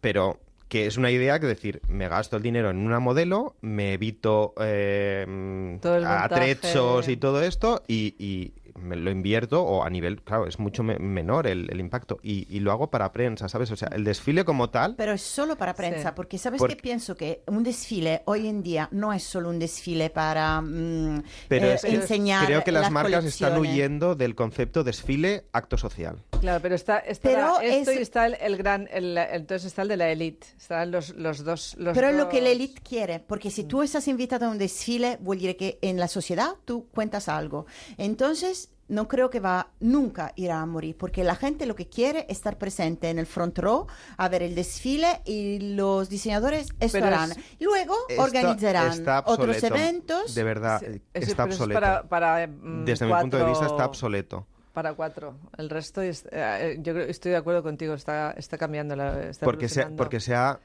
pero 0.00 0.40
que 0.68 0.86
es 0.86 0.96
una 0.96 1.10
idea 1.10 1.38
que 1.38 1.46
decir, 1.46 1.82
me 1.86 2.08
gasto 2.08 2.36
el 2.38 2.42
dinero 2.42 2.70
en 2.70 2.78
una 2.78 2.98
modelo, 2.98 3.56
me 3.60 3.92
evito 3.92 4.54
eh, 4.58 5.26
montaje. 5.28 6.06
atrechos 6.06 7.08
y 7.10 7.18
todo 7.18 7.42
esto 7.42 7.82
y, 7.86 8.14
y 8.18 8.54
me 8.78 8.96
lo 8.96 9.10
invierto 9.10 9.62
o 9.62 9.84
a 9.84 9.90
nivel, 9.90 10.22
claro, 10.22 10.46
es 10.46 10.58
mucho 10.58 10.82
me- 10.82 10.98
menor 10.98 11.46
el, 11.46 11.68
el 11.70 11.80
impacto 11.80 12.18
y, 12.22 12.46
y 12.54 12.60
lo 12.60 12.72
hago 12.72 12.90
para 12.90 13.12
prensa, 13.12 13.48
¿sabes? 13.48 13.70
O 13.70 13.76
sea, 13.76 13.88
el 13.88 14.04
desfile 14.04 14.44
como 14.44 14.70
tal, 14.70 14.96
Pero 14.96 15.12
es 15.12 15.22
solo 15.22 15.56
para 15.56 15.74
prensa, 15.74 16.08
Sí. 16.10 16.14
porque 16.16 16.38
sabes 16.38 16.58
Porque- 16.58 16.76
que 16.76 16.82
pienso 16.82 17.16
que 17.16 17.42
un 17.46 17.62
desfile 17.62 18.22
hoy 18.26 18.48
en 18.48 18.62
día 18.62 18.88
no 18.92 19.12
es 19.12 19.22
solo 19.22 19.48
un 19.50 19.58
desfile 19.58 20.10
para 20.10 20.60
mm, 20.60 21.22
pero 21.48 21.66
eh, 21.66 21.74
es 21.74 21.82
que 21.82 21.94
enseñar 21.94 22.46
creo 22.46 22.64
que 22.64 22.72
las 22.72 22.90
marcas 22.90 23.24
están 23.24 23.58
huyendo 23.58 24.14
del 24.14 24.34
concepto 24.34 24.84
desfile 24.84 25.44
acto 25.52 25.76
social. 25.76 26.22
Claro, 26.42 26.60
pero 26.60 26.74
está, 26.74 26.98
está 26.98 27.28
Pero 27.28 27.60
esto 27.60 27.92
es- 27.92 27.98
y 27.98 28.02
está 28.02 28.26
el, 28.26 28.34
el 28.40 28.56
gran, 28.56 28.88
el- 28.90 29.16
entonces 29.16 29.64
está 29.66 29.82
el 29.82 29.88
de 29.88 29.96
la 29.96 30.10
elite, 30.10 30.44
están 30.58 30.90
los, 30.90 31.10
los 31.10 31.44
dos, 31.44 31.76
los 31.78 31.94
Pero 31.94 32.08
es 32.08 32.16
lo 32.16 32.28
que 32.28 32.40
la 32.40 32.48
dos- 32.48 32.56
élite 32.56 32.82
quiere, 32.82 33.20
porque 33.20 33.48
si 33.50 33.62
tú 33.62 33.80
estás 33.82 34.08
invitado 34.08 34.46
a 34.46 34.48
un 34.48 34.58
desfile, 34.58 35.18
vuol 35.20 35.38
dire 35.38 35.56
que 35.56 35.78
en 35.82 36.00
la 36.00 36.08
sociedad 36.08 36.54
tú 36.64 36.88
cuentas 36.92 37.28
algo. 37.28 37.66
Entonces, 37.96 38.70
no 38.88 39.06
creo 39.06 39.30
que 39.30 39.38
va 39.38 39.68
nunca 39.78 40.32
irá 40.34 40.60
a 40.60 40.66
morir, 40.66 40.96
porque 40.98 41.22
la 41.22 41.36
gente 41.36 41.64
lo 41.64 41.76
que 41.76 41.88
quiere 41.88 42.26
es 42.28 42.38
estar 42.38 42.58
presente 42.58 43.08
en 43.08 43.20
el 43.20 43.26
front 43.26 43.56
row, 43.60 43.86
a 44.16 44.28
ver 44.28 44.42
el 44.42 44.56
desfile 44.56 45.20
y 45.24 45.60
los 45.76 46.08
diseñadores 46.08 46.68
estarán. 46.80 47.30
es- 47.30 47.38
Luego 47.60 47.94
Está- 48.08 48.22
organizarán 48.24 48.90
está 48.92 49.20
otros 49.24 49.56
obsoleto. 49.56 49.76
eventos. 49.76 50.34
De 50.34 50.42
verdad, 50.44 50.80
Sí, 50.80 50.86
es- 50.86 51.28
está 51.28 51.44
eso 51.44 51.52
es 51.52 51.54
obsoleto. 51.60 51.80
para, 51.80 52.02
para, 52.08 52.46
mm, 52.48 52.84
Desde 52.84 53.06
mi 53.06 53.12
punto 53.14 53.36
de 53.38 53.44
vista 53.44 53.60
cuatro- 53.60 53.76
está 53.76 53.86
obsoleto. 53.86 54.46
Para 54.72 54.94
cuatro. 54.94 55.36
El 55.58 55.68
resto, 55.70 56.00
es- 56.00 56.26
eh, 56.32 56.78
yo 56.80 56.94
creo- 56.94 57.06
estoy 57.06 57.32
de 57.32 57.36
acuerdo 57.38 57.62
contigo, 57.62 57.94
está, 57.94 58.30
está 58.32 58.56
cambiando. 58.58 58.96
La, 58.96 59.22
está 59.28 59.44
porque 59.44 59.68
se, 59.68 59.80
evolucionando. 59.80 59.96
porque 59.96 60.20
se 60.20 60.34
ha 60.34 60.60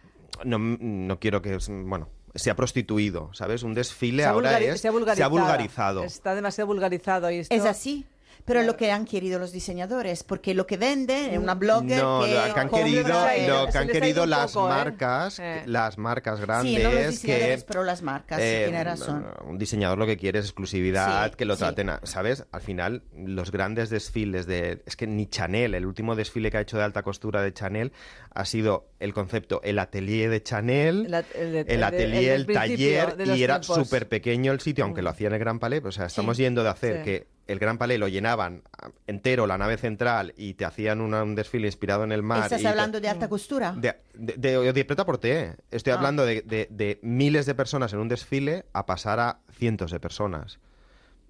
no, 0.46 0.58
no 0.60 1.20
quiero 1.20 1.42
que 1.42 1.58
bueno 1.70 2.10
se 2.36 2.52
ha 2.52 2.56
prostituido 2.56 3.34
sabes 3.34 3.64
un 3.64 3.74
desfile 3.74 4.22
Se 4.24 4.28
ha 4.30 4.32
ahora 4.32 4.60
es 4.60 4.80
se 4.82 4.88
ha 4.88 4.92
vulgarizado. 4.92 5.30
vulgarizado 5.32 6.04
Está 6.04 6.36
demasiado 6.36 6.68
vulgarizado. 6.68 7.32
Y 7.32 7.38
esto, 7.40 7.56
Es 7.56 7.66
así. 7.66 8.06
Pero 8.48 8.64
lo 8.64 8.78
que 8.78 8.92
han 8.94 9.04
querido 9.04 9.40
los 9.40 9.52
diseñadores, 9.52 10.24
porque 10.24 10.54
lo 10.54 10.66
que 10.66 10.78
venden 10.78 11.32
es 11.34 11.38
una 11.38 11.54
blogger 11.54 12.02
no 12.02 12.22
que, 12.24 12.34
lo 12.34 12.54
que 12.54 12.60
han 12.62 12.70
querido 12.70 13.10
lo 13.10 13.66
que 13.66 13.72
se 13.74 13.78
han 13.78 13.88
querido 13.90 14.08
ido 14.08 14.24
un 14.24 14.30
las 14.30 14.54
poco, 14.54 14.68
¿eh? 14.68 14.70
marcas 14.70 15.40
Eh. 15.40 15.64
las 15.66 15.98
marcas 15.98 16.40
grandes 16.40 16.78
Sí, 16.78 16.82
no 16.82 16.90
los 16.92 17.08
diseñadores, 17.10 17.60
que 17.60 17.66
pero 17.68 17.84
las 17.84 18.02
marcas, 18.02 18.40
eh, 18.42 18.62
tiene 18.64 18.84
razón. 18.86 19.28
un 19.46 19.58
diseñador 19.58 19.98
lo 19.98 20.06
que 20.06 20.16
quiere 20.16 20.40
es 20.40 20.46
exclusividad 20.46 21.30
Sí, 21.32 21.36
que 21.38 21.44
lo 21.44 21.56
sí. 21.56 21.60
traten 21.60 21.90
a- 21.90 22.00
sabes 22.04 22.46
al 22.54 22.62
final 22.62 23.04
los 23.14 23.52
grandes 23.52 23.90
desfiles 23.90 24.46
de 24.48 24.82
es 24.86 24.96
que 24.96 25.08
ni 25.08 25.28
Chanel 25.28 25.76
el 25.76 25.86
último 25.86 26.16
desfile 26.16 26.50
que 26.50 26.56
ha 26.58 26.62
hecho 26.62 26.78
de 26.78 26.84
alta 26.84 27.04
costura 27.04 27.42
de 27.42 27.54
Chanel 27.54 27.92
ha 28.34 28.46
sido 28.46 28.90
el 29.02 29.14
concepto 29.14 29.60
el 29.66 29.78
atelier 29.78 30.30
de 30.30 30.42
Chanel 30.42 31.14
El 31.36 31.52
de- 31.68 31.84
atelier, 31.84 32.32
el 32.34 32.42
el, 32.42 32.54
taller 32.54 33.16
y 33.36 33.44
era. 33.44 33.60
Mm. 33.60 33.64
súper 33.64 34.08
pequeño 34.08 34.54
el 34.54 34.62
sitio, 34.62 34.86
aunque 34.86 35.02
lo 35.02 35.10
hacía 35.10 35.28
en 35.28 35.34
el 35.34 35.40
Gran 35.40 35.60
Palais. 35.60 35.84
O 35.84 35.92
sea, 35.92 36.06
estamos 36.06 36.38
Sí. 36.38 36.44
yendo 36.44 36.64
de 36.64 36.70
hacer 36.70 36.98
Sí. 37.00 37.04
que 37.04 37.37
el 37.48 37.60
Gran 37.60 37.78
Palais 37.78 38.00
lo 38.00 38.08
llenaban 38.08 38.62
ah, 38.82 38.90
entero, 39.08 39.48
la 39.48 39.58
nave 39.58 39.78
central, 39.78 40.34
y 40.38 40.54
te 40.56 40.66
hacían 40.66 41.02
una- 41.02 41.24
un 41.24 41.34
desfile 41.36 41.68
inspirado 41.68 42.04
en 42.04 42.12
el 42.12 42.22
mar. 42.24 42.44
¿Estás 42.44 42.60
y 42.60 42.64
te- 42.64 42.70
hablando 42.70 43.00
de 43.02 43.10
alta 43.10 43.28
costura? 43.30 43.72
de, 43.72 43.96
de, 44.14 44.34
de, 44.38 44.74
de 44.74 44.86
preta 44.86 45.06
por 45.06 45.18
té. 45.18 45.56
Estoy 45.72 45.94
Ah. 45.94 45.96
hablando 45.98 46.26
de, 46.26 46.42
de- 46.42 46.68
de 46.70 47.00
miles 47.02 47.46
de 47.46 47.56
personas 47.56 47.94
en 47.94 48.00
un 48.00 48.08
desfile 48.08 48.66
a 48.74 48.86
pasar 48.86 49.20
a 49.20 49.40
cientos 49.58 49.92
de 49.92 50.00
personas. 50.00 50.60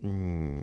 Mm, 0.01 0.59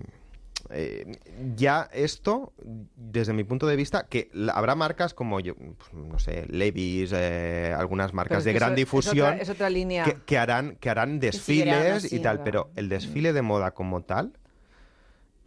eh, 0.70 1.12
ya 1.56 1.88
esto, 1.92 2.52
desde 2.96 3.32
mi 3.32 3.44
punto 3.44 3.66
de 3.66 3.76
vista, 3.76 4.06
que 4.08 4.30
la- 4.32 4.52
habrá 4.54 4.74
marcas 4.74 5.12
como 5.12 5.38
yo, 5.40 5.54
pues, 5.56 5.92
no 5.92 6.18
sé, 6.18 6.46
Levi's, 6.48 7.12
eh, 7.14 7.74
algunas 7.76 8.14
marcas 8.14 8.44
de 8.44 8.52
gran 8.54 8.70
eso- 8.70 8.72
es 8.72 8.76
difusión 8.76 9.26
otra- 9.28 9.42
Es 9.42 9.50
otra, 9.50 9.68
línea. 9.70 10.04
que, 10.04 10.16
que 10.24 10.38
harán 10.38 10.76
que 10.76 10.88
harán 10.90 11.20
desfiles 11.20 12.04
así, 12.04 12.16
y 12.16 12.18
tal, 12.20 12.38
¿verdad? 12.38 12.44
pero 12.44 12.70
el 12.76 12.88
desfile 12.88 13.32
de 13.32 13.42
moda 13.42 13.72
como 13.72 14.02
tal 14.02 14.32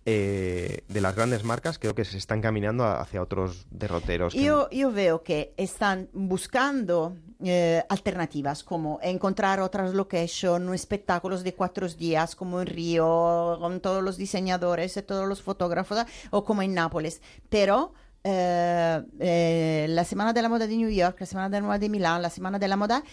eh, 0.09 0.85
de 0.87 1.01
las 1.01 1.13
grandes 1.15 1.43
marcas 1.43 1.77
creo 1.77 1.93
que 1.93 2.05
se 2.05 2.17
están 2.17 2.41
caminando 2.41 2.85
hacia 2.85 3.21
otros 3.21 3.67
derroteros. 3.69 4.33
que- 4.33 4.39
io 4.71 4.89
veo 4.91 5.21
che 5.21 5.53
están 5.57 6.07
buscando 6.13 7.13
eh, 7.43 7.83
alternativas 7.89 8.63
como 8.63 8.99
encontrar 9.03 9.59
otras 9.59 9.93
locations, 9.93 10.73
espectáculos 10.73 11.43
de 11.43 11.53
cuatro 11.53 11.87
días 11.89 12.35
como 12.37 12.61
en 12.61 12.67
Río, 12.67 13.57
con 13.59 13.81
todos 13.81 14.01
los 14.01 14.15
diseñadores 14.15 14.95
y 14.95 15.01
todos 15.03 15.27
los 15.27 15.41
fotógrafos, 15.41 15.99
o 16.31 16.43
como 16.45 16.61
en 16.61 16.73
Nápoles. 16.73 17.21
Pero 17.49 17.93
eh, 18.23 19.03
eh, 19.19 19.85
la 19.89 20.05
Semana 20.05 20.31
de 20.31 20.41
la 20.41 20.47
Moda 20.49 20.67
de 20.67 20.77
New 20.77 20.89
York, 20.89 21.17
la 21.19 21.25
Semana 21.25 21.49
de 21.49 21.59
la 21.61 21.67
Moda 21.67 21.79
de 21.79 21.89
Milán, 21.89 22.21
la 22.21 22.29
Semana 22.29 22.57
de 22.59 22.67
la 22.69 22.77
Moda, 22.77 23.03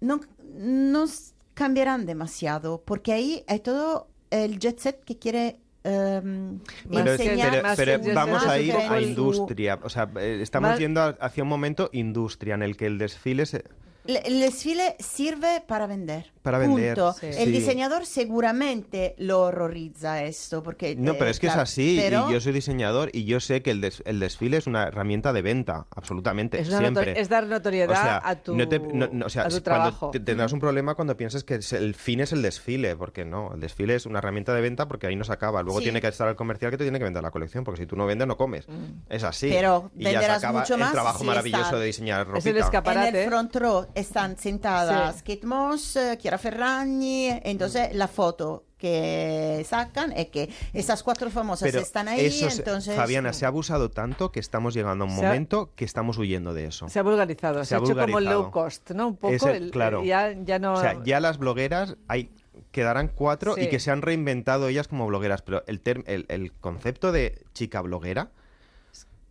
no, 0.00 0.20
no 0.54 1.06
cambiarán 1.54 2.04
demasiado, 2.04 2.82
porque 2.84 3.12
ahí 3.14 3.44
hay 3.48 3.60
todo 3.60 4.08
el 4.30 4.58
jet 4.58 4.78
set 4.78 5.02
que 5.04 5.18
quiere... 5.18 5.58
em, 5.84 6.58
Pero, 6.90 7.62
más 7.62 8.14
vamos 8.14 8.46
a 8.46 8.58
ir 8.58 8.74
a 8.74 9.00
industria. 9.00 9.78
O 9.82 9.88
sea, 9.88 10.10
eh, 10.18 10.40
estamos 10.42 10.70
Más- 10.70 10.78
yendo 10.78 11.16
hacia 11.20 11.42
un 11.42 11.48
momento 11.48 11.90
industria 11.92 12.54
en 12.54 12.62
el 12.62 12.76
que 12.76 12.86
el 12.86 12.98
desfile 12.98 13.46
se... 13.46 13.64
El 14.06 14.40
desfile 14.40 14.96
sirve 14.98 15.62
para 15.66 15.86
vender. 15.86 16.33
Para 16.44 16.58
vender, 16.58 16.94
punto. 16.94 17.14
sí. 17.14 17.26
El 17.26 17.46
Sí. 17.46 17.50
diseñador 17.52 18.04
seguramente 18.04 19.14
lo 19.18 19.40
horroriza 19.40 20.22
esto. 20.24 20.62
Porque, 20.62 20.94
No, 20.94 21.12
eh, 21.12 21.16
pero 21.18 21.30
es 21.30 21.40
que 21.40 21.46
es 21.46 21.56
así. 21.56 21.98
pero- 22.00 22.28
Y 22.28 22.34
yo 22.34 22.40
soy 22.40 22.52
diseñador 22.52 23.08
y 23.14 23.24
yo 23.24 23.40
sé 23.40 23.62
que 23.62 23.70
el, 23.70 23.80
des- 23.80 24.02
el 24.04 24.20
desfile 24.20 24.58
es 24.58 24.66
una 24.66 24.82
herramienta 24.84 25.32
de 25.32 25.40
venta, 25.40 25.86
absolutamente. 25.96 26.60
Es, 26.60 26.68
una 26.68 26.78
siempre. 26.80 27.14
notori- 27.14 27.18
es 27.18 27.28
dar 27.30 27.46
notoriedad 27.46 27.90
O 27.90 27.94
sea, 27.94 28.20
a 28.22 28.36
tu, 28.36 28.54
no 28.54 28.68
te- 28.68 28.78
no- 28.78 29.08
no, 29.10 29.24
o 29.26 29.28
sea, 29.30 29.44
a 29.44 29.48
tu 29.48 29.60
trabajo. 29.62 30.10
te- 30.10 30.20
tendrás 30.20 30.52
un 30.52 30.60
problema 30.60 30.94
cuando 30.94 31.16
pienses 31.16 31.44
que 31.44 31.54
el 31.54 31.94
fin 31.94 32.20
es 32.20 32.32
el 32.32 32.42
desfile, 32.42 32.94
porque 32.94 33.24
no, 33.24 33.54
el 33.54 33.60
desfile 33.60 33.94
es 33.94 34.04
una 34.04 34.18
herramienta 34.18 34.52
de 34.54 34.60
venta 34.60 34.86
porque 34.86 35.06
ahí 35.06 35.16
no 35.16 35.24
se 35.24 35.32
acaba. 35.32 35.62
Luego 35.62 35.78
Sí. 35.78 35.84
tiene 35.84 36.02
que 36.02 36.08
estar 36.08 36.28
el 36.28 36.36
comercial 36.36 36.70
que 36.70 36.76
te 36.76 36.84
tiene 36.84 36.98
que 36.98 37.04
vender 37.04 37.22
la 37.22 37.30
colección, 37.30 37.64
porque 37.64 37.80
si 37.80 37.86
tú 37.86 37.96
no 37.96 38.04
vendes, 38.04 38.28
no 38.28 38.36
comes. 38.36 38.66
Es 39.08 39.24
así. 39.24 39.48
Pero 39.48 39.90
y 39.96 40.04
ya 40.04 40.10
se 40.10 40.14
venderás 40.16 40.38
acaba 40.44 40.60
mucho 40.60 40.74
el 40.74 40.80
más 40.80 40.92
trabajo 40.92 41.18
si 41.20 41.24
maravilloso 41.24 41.64
está- 41.64 41.78
de 41.78 41.86
diseñar 41.86 42.20
Es 42.36 42.44
el 42.46 42.52
ropita. 42.52 42.58
escape- 42.66 43.08
En 43.08 43.16
el 43.16 43.28
front 43.28 43.56
row 43.56 43.86
están 43.94 44.36
sentadas 44.36 45.16
Sí. 45.16 45.22
Kate 45.34 45.46
Moss, 45.46 45.96
eh, 45.96 46.18
Chiara 46.36 46.38
Ferragni, 46.38 47.28
entonces 47.44 47.94
la 47.94 48.08
foto 48.08 48.64
que 48.78 49.64
sacan 49.68 50.12
es 50.12 50.28
que 50.28 50.50
esas 50.72 51.02
cuatro 51.02 51.30
famosas 51.30 51.68
Pero 51.70 51.80
están 51.82 52.08
ahí, 52.08 52.26
eso 52.26 52.50
se- 52.50 52.58
entonces... 52.58 52.96
Fabiana, 52.96 53.32
se 53.32 53.44
ha 53.44 53.48
abusado 53.48 53.90
tanto 53.90 54.30
que 54.30 54.40
estamos 54.40 54.74
llegando 54.74 55.04
a 55.04 55.08
un 55.08 55.14
Se 55.14 55.20
ha- 55.24 55.28
momento 55.28 55.72
que 55.74 55.84
estamos 55.84 56.18
huyendo 56.18 56.52
de 56.52 56.66
eso. 56.66 56.88
Se 56.88 56.98
ha 56.98 57.02
vulgarizado, 57.02 57.60
se, 57.60 57.70
Se 57.70 57.74
ha 57.74 57.78
ha 57.78 57.80
hecho 57.80 57.92
como 57.94 58.00
el 58.06 58.12
vulgarizado. 58.12 58.42
low 58.42 58.50
cost, 58.50 58.90
¿no? 58.90 59.08
Un 59.08 59.16
poco, 59.16 59.48
el- 59.48 59.64
el- 59.64 59.70
claro. 59.70 60.04
ya, 60.04 60.32
ya 60.32 60.58
no... 60.58 60.74
O 60.74 60.80
sea, 60.80 61.00
ya 61.04 61.20
las 61.20 61.38
blogueras 61.38 61.96
hay 62.08 62.30
quedarán 62.72 63.08
cuatro 63.08 63.54
y 63.56 63.68
que 63.68 63.78
se 63.80 63.90
han 63.90 64.02
reinventado 64.02 64.68
ellas 64.68 64.88
como 64.88 65.06
blogueras, 65.06 65.42
pero 65.42 65.62
el, 65.66 65.82
term- 65.82 66.04
el, 66.06 66.26
el 66.28 66.52
concepto 66.52 67.12
de 67.12 67.42
chica 67.54 67.80
bloguera 67.80 68.30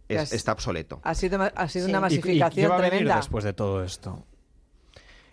es- 0.07 0.31
está 0.33 0.53
obsoleto. 0.53 0.99
Ha 1.03 1.13
sido, 1.15 1.37
ma- 1.37 1.51
ha 1.55 1.67
sido 1.67 1.85
Sí. 1.85 1.91
una 1.91 1.97
¿Y- 1.97 1.99
¿Y, 1.99 2.03
masificación 2.17 2.63
qué 2.65 2.67
va 2.69 2.75
a 2.75 2.77
venir 2.77 2.89
tremenda. 2.91 3.15
después 3.17 3.43
de 3.43 3.53
todo 3.53 3.83
esto? 3.83 4.25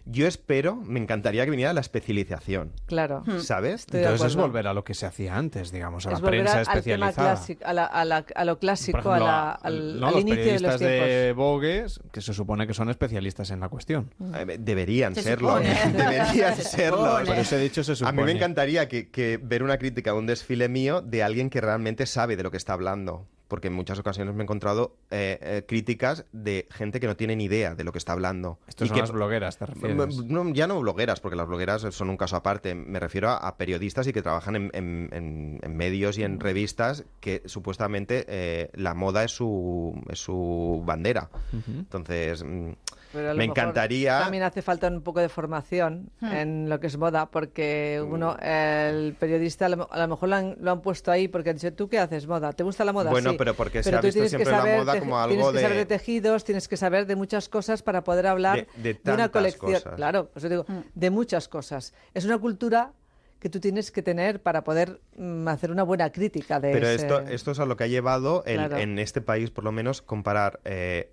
Yo 0.06 0.26
espero, 0.26 0.76
me 0.76 0.98
encantaría 1.00 1.44
que 1.44 1.50
viniera 1.50 1.72
la 1.72 1.80
especialización, 1.80 2.72
Claro. 2.86 3.22
¿sabes? 3.38 3.80
Estoy 3.80 4.00
de 4.00 4.06
Entonces 4.06 4.28
es 4.28 4.36
volver 4.36 4.66
a 4.66 4.74
lo 4.74 4.82
que 4.84 4.94
se 4.94 5.06
hacía 5.06 5.36
antes, 5.36 5.70
digamos, 5.72 6.06
a 6.06 6.12
Es 6.12 6.20
la 6.20 6.28
prensa 6.28 6.58
al 6.58 6.64
tema 6.64 6.74
especializada. 6.78 7.32
clásico, 7.34 7.64
a, 7.66 7.72
la- 7.72 7.84
a 7.86 8.04
la- 8.04 8.24
a 8.34 8.44
lo 8.44 8.58
clásico, 8.58 8.98
ejemplo, 8.98 9.14
a 9.14 9.18
la- 9.20 9.50
al, 9.52 10.00
no, 10.00 10.06
al 10.08 10.12
los 10.14 10.20
inicio 10.22 10.44
de 10.44 10.60
los 10.60 10.62
periodistas 10.62 10.78
tiempos. 10.78 11.08
de 11.08 11.32
Vogue, 11.36 11.86
que 12.12 12.20
se 12.20 12.34
supone 12.34 12.66
que 12.66 12.74
son 12.74 12.90
especialistas 12.90 13.50
en 13.50 13.60
la 13.60 13.68
cuestión. 13.68 14.10
Eh, 14.34 14.56
Deberían 14.58 15.14
Se 15.14 15.22
serlo. 15.22 15.48
supone. 15.50 15.68
Deberían 15.96 16.56
Se 16.56 16.62
serlo. 16.62 17.06
supone. 17.06 17.26
Por 17.26 17.36
eso 17.38 17.56
he 17.56 17.60
dicho 17.60 17.84
se 17.84 18.04
A 18.04 18.12
mí 18.12 18.22
me 18.22 18.32
encantaría 18.32 18.88
que, 18.88 19.10
que 19.10 19.38
ver 19.42 19.62
una 19.62 19.78
crítica 19.78 20.12
de 20.12 20.18
un 20.18 20.26
desfile 20.26 20.68
mío 20.68 21.02
de 21.02 21.22
alguien 21.22 21.50
que 21.50 21.60
realmente 21.60 22.06
sabe 22.06 22.36
de 22.36 22.42
lo 22.42 22.50
que 22.50 22.56
está 22.56 22.72
hablando. 22.72 23.26
Porque 23.50 23.66
en 23.66 23.74
muchas 23.74 23.98
ocasiones 23.98 24.32
me 24.34 24.42
he 24.42 24.44
encontrado 24.44 24.94
eh, 25.10 25.38
eh, 25.42 25.64
críticas 25.68 26.24
de 26.32 26.68
gente 26.70 27.00
que 27.00 27.06
no 27.08 27.16
tiene 27.16 27.34
ni 27.34 27.44
idea 27.44 27.74
de 27.74 27.82
lo 27.84 27.90
que 27.92 27.98
está 27.98 28.12
hablando. 28.12 28.58
Estos 28.68 28.86
Y 28.86 28.88
son 28.88 28.94
que- 28.94 29.00
las 29.02 29.10
blogueras, 29.10 29.58
¿te 29.58 29.66
refieres? 29.66 30.16
No, 30.24 30.48
ya 30.54 30.68
no 30.68 30.78
blogueras, 30.80 31.20
porque 31.20 31.36
las 31.36 31.48
blogueras 31.48 31.82
son 31.90 32.08
un 32.10 32.16
caso 32.16 32.36
aparte. 32.36 32.76
Me 32.76 33.00
refiero 33.00 33.28
a, 33.28 33.36
a 33.38 33.56
periodistas 33.56 34.06
y 34.06 34.12
que 34.12 34.22
trabajan 34.22 34.54
en, 34.54 34.70
en- 34.72 35.08
en- 35.12 35.58
en 35.62 35.76
medios 35.76 36.16
y 36.16 36.22
en 36.22 36.36
Mm. 36.36 36.40
revistas 36.40 37.04
que 37.18 37.42
supuestamente 37.46 38.24
eh, 38.28 38.70
la 38.74 38.94
moda 38.94 39.24
es 39.24 39.32
su, 39.32 40.00
es 40.08 40.20
su 40.20 40.82
bandera. 40.86 41.28
Entonces, 41.66 42.44
mm, 42.44 42.70
Pero 43.12 43.30
a 43.30 43.32
lo 43.32 43.38
me 43.38 43.44
mejor 43.48 43.58
encantaría... 43.58 44.20
También 44.20 44.42
hace 44.44 44.62
falta 44.62 44.86
un 44.88 45.02
poco 45.02 45.20
de 45.20 45.28
formación 45.28 46.10
en 46.22 46.68
lo 46.68 46.78
que 46.80 46.86
es 46.86 46.96
moda, 46.96 47.30
porque 47.30 48.00
uno, 48.06 48.36
el 48.40 49.14
periodista, 49.18 49.66
a 49.66 49.68
lo, 49.70 49.92
a 49.92 49.98
lo 49.98 50.08
mejor 50.08 50.28
lo 50.28 50.36
han, 50.36 50.56
lo 50.60 50.70
han 50.70 50.80
puesto 50.80 51.10
ahí 51.10 51.26
porque 51.28 51.50
han 51.50 51.56
dicho, 51.56 51.72
¿tú 51.72 51.88
qué 51.88 51.98
haces 51.98 52.26
moda? 52.26 52.52
¿Te 52.52 52.62
gusta 52.62 52.84
la 52.84 52.92
moda? 52.92 53.10
Bueno, 53.10 53.30
Sí. 53.32 53.36
pero 53.38 53.54
porque 53.54 53.82
se 53.82 53.90
Pero 53.90 53.98
ha 53.98 54.00
tú 54.00 54.06
visto 54.06 54.14
tienes 54.20 54.30
que 54.32 54.36
siempre 54.38 54.52
la 54.52 54.58
saber 54.58 54.78
moda 54.78 54.98
como 55.00 55.18
algo 55.18 55.34
Tienes 55.34 55.52
que 55.52 55.60
saber 55.60 55.72
de- 55.72 55.78
de 55.78 55.86
tejidos, 55.86 56.44
tienes 56.44 56.68
que 56.68 56.76
saber 56.76 57.06
de 57.06 57.16
muchas 57.16 57.48
cosas 57.48 57.82
para 57.82 58.04
poder 58.04 58.26
hablar 58.26 58.66
De- 58.76 58.94
de 58.94 59.00
una 59.04 59.28
tantas 59.28 59.30
colección. 59.30 59.72
cosas. 59.72 59.94
Claro, 59.96 60.30
pues 60.32 60.42
yo 60.44 60.48
digo, 60.48 60.66
de 60.94 61.10
muchas 61.10 61.48
cosas. 61.48 61.92
Es 62.14 62.24
una 62.24 62.38
cultura 62.38 62.92
que 63.40 63.48
tú 63.48 63.58
tienes 63.58 63.90
que 63.90 64.02
tener 64.02 64.42
para 64.42 64.64
poder 64.64 65.00
mm, 65.16 65.48
hacer 65.48 65.70
una 65.70 65.82
buena 65.82 66.10
crítica 66.12 66.60
de 66.60 66.72
Pero 66.72 66.86
ese- 66.88 67.06
esto, 67.06 67.20
esto 67.20 67.50
es 67.52 67.58
a 67.58 67.64
lo 67.64 67.74
que 67.76 67.84
ha 67.84 67.86
llevado 67.86 68.44
el- 68.44 68.56
Claro. 68.56 68.76
en 68.76 68.98
este 68.98 69.22
país, 69.22 69.50
por 69.50 69.64
lo 69.64 69.72
menos, 69.72 70.02
comparar 70.02 70.60
eh, 70.64 71.10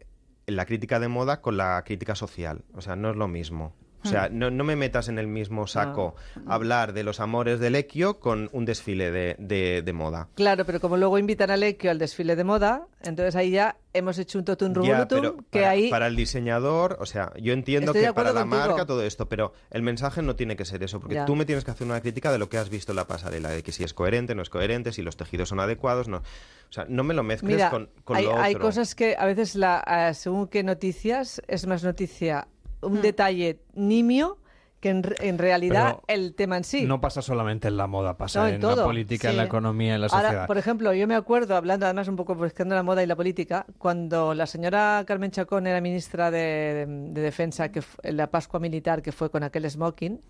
la 0.47 0.65
crítica 0.65 0.99
de 0.99 1.09
moda 1.09 1.41
con 1.41 1.57
la 1.57 1.83
crítica 1.85 2.15
social. 2.15 2.63
O 2.73 2.81
sea, 2.81 2.95
no 2.95 3.09
es 3.09 3.17
lo 3.17 3.27
mismo. 3.27 3.73
O 4.03 4.07
sea, 4.07 4.29
no, 4.29 4.49
no 4.51 4.63
me 4.63 4.75
metas 4.75 5.09
en 5.09 5.17
el 5.19 5.27
mismo 5.27 5.67
saco 5.67 6.15
hablar 6.45 6.93
de 6.93 7.03
los 7.03 7.19
amores 7.19 7.59
del 7.59 7.75
Equio 7.75 8.19
con 8.19 8.49
un 8.53 8.63
desfile 8.65 9.11
de, 9.11 9.35
de- 9.39 9.81
de 9.81 9.93
moda. 9.93 10.29
Claro, 10.35 10.65
pero 10.65 10.79
como 10.79 10.97
luego 10.97 11.17
invitan 11.17 11.49
al 11.51 11.63
Equio 11.63 11.91
al 11.91 11.97
desfile 11.99 12.35
de 12.35 12.43
moda, 12.43 12.87
entonces 13.01 13.35
ahí 13.35 13.51
ya 13.51 13.75
hemos 13.93 14.17
hecho 14.19 14.37
un 14.39 14.45
totum 14.45 14.73
revolutum 14.73 15.43
que 15.49 15.59
para, 15.59 15.69
ahí... 15.71 15.89
para 15.89 16.07
el 16.07 16.15
diseñador, 16.15 16.97
o 17.01 17.05
sea, 17.05 17.33
yo 17.41 17.53
entiendo 17.53 17.91
Estoy 17.91 18.01
de 18.01 18.07
que 18.07 18.13
para 18.13 18.31
la 18.31 18.41
contigo. 18.41 18.61
marca 18.67 18.85
todo 18.85 19.03
esto, 19.03 19.27
pero 19.27 19.53
el 19.71 19.81
mensaje 19.81 20.21
no 20.21 20.35
tiene 20.35 20.55
que 20.55 20.65
ser 20.65 20.83
eso, 20.83 20.99
porque 20.99 21.15
Ya. 21.15 21.25
tú 21.25 21.35
me 21.35 21.45
tienes 21.45 21.65
que 21.65 21.71
hacer 21.71 21.87
una 21.87 21.99
crítica 22.01 22.31
de 22.31 22.37
lo 22.37 22.47
que 22.49 22.57
has 22.59 22.69
visto 22.69 22.91
en 22.91 22.97
la 22.97 23.07
pasarela, 23.07 23.49
de 23.49 23.63
que 23.63 23.71
si 23.71 23.83
es 23.83 23.93
coherente, 23.93 24.35
no 24.35 24.43
es 24.43 24.49
coherente, 24.49 24.91
si 24.93 25.01
los 25.01 25.17
tejidos 25.17 25.49
son 25.49 25.59
adecuados, 25.59 26.07
no. 26.07 26.17
O 26.17 26.71
sea, 26.73 26.85
no 26.89 27.03
me 27.03 27.13
lo 27.13 27.23
mezcles 27.23 27.55
Mira, 27.55 27.69
con, 27.71 27.89
con 28.03 28.17
hay, 28.17 28.25
lo 28.25 28.31
otro. 28.31 28.43
hay 28.43 28.55
cosas 28.55 28.93
que 28.93 29.15
a 29.17 29.25
veces, 29.25 29.55
la, 29.55 29.83
eh, 30.09 30.13
según 30.13 30.47
qué 30.47 30.63
noticias, 30.63 31.41
es 31.47 31.65
más 31.65 31.83
noticia 31.83 32.47
Hmm. 32.81 32.85
un 32.93 33.01
detalle 33.01 33.59
nimio 33.75 34.37
que 34.79 34.89
en, 34.89 35.01
re- 35.01 35.15
en 35.27 35.39
realidad 35.39 35.99
Pero 36.05 36.19
el 36.21 36.35
tema 36.35 36.55
en 36.57 36.63
sí. 36.63 36.85
No 36.85 37.01
pasa 37.01 37.23
solamente 37.23 37.67
en 37.67 37.77
la 37.77 37.87
moda, 37.87 38.15
pasa 38.15 38.41
No, 38.41 38.47
en 38.47 38.55
en, 38.55 38.61
todo. 38.61 38.75
la 38.75 38.83
política, 38.83 39.31
en 39.31 39.37
la 39.37 39.45
economía, 39.45 39.95
en 39.95 40.01
la 40.01 40.09
sociedad. 40.09 40.31
Ahora, 40.33 40.45
por 40.47 40.59
ejemplo, 40.59 40.93
yo 40.93 41.07
me 41.07 41.15
acuerdo, 41.15 41.55
hablando 41.55 41.87
además 41.87 42.07
un 42.07 42.15
poco 42.15 42.35
buscando 42.35 42.75
la 42.75 42.83
moda 42.83 43.01
y 43.01 43.07
la 43.07 43.15
política, 43.15 43.65
cuando 43.79 44.35
la 44.35 44.45
señora 44.45 45.03
Carmen 45.07 45.31
Chacón 45.31 45.65
era 45.65 45.81
ministra 45.81 46.29
de, 46.29 46.85
de 46.87 47.21
Defensa, 47.21 47.71
que 47.71 47.81
en 48.03 48.17
la 48.17 48.27
Pascua 48.29 48.59
Militar, 48.59 49.01
que 49.01 49.11
fue 49.11 49.31
con 49.31 49.41
aquel 49.41 49.67
smoking, 49.67 50.21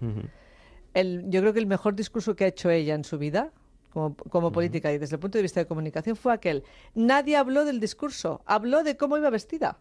el, 0.93 1.25
yo 1.29 1.41
creo 1.41 1.51
que 1.51 1.59
el 1.59 1.67
mejor 1.67 1.95
discurso 1.95 2.35
que 2.37 2.45
ha 2.45 2.47
hecho 2.47 2.69
ella 2.69 2.95
en 2.95 3.03
su 3.03 3.17
vida, 3.17 3.51
como, 3.97 4.15
como 4.29 4.51
política 4.51 4.91
y 4.91 4.97
desde 4.99 5.15
el 5.15 5.19
punto 5.19 5.37
de 5.39 5.41
vista 5.41 5.59
de 5.59 5.65
comunicación, 5.65 6.15
fue 6.15 6.31
aquel. 6.33 6.63
Nadie 6.93 7.35
habló 7.35 7.65
del 7.65 7.79
discurso, 7.79 8.41
habló 8.45 8.83
de 8.83 8.95
cómo 8.95 9.17
iba 9.17 9.29
vestida. 9.31 9.77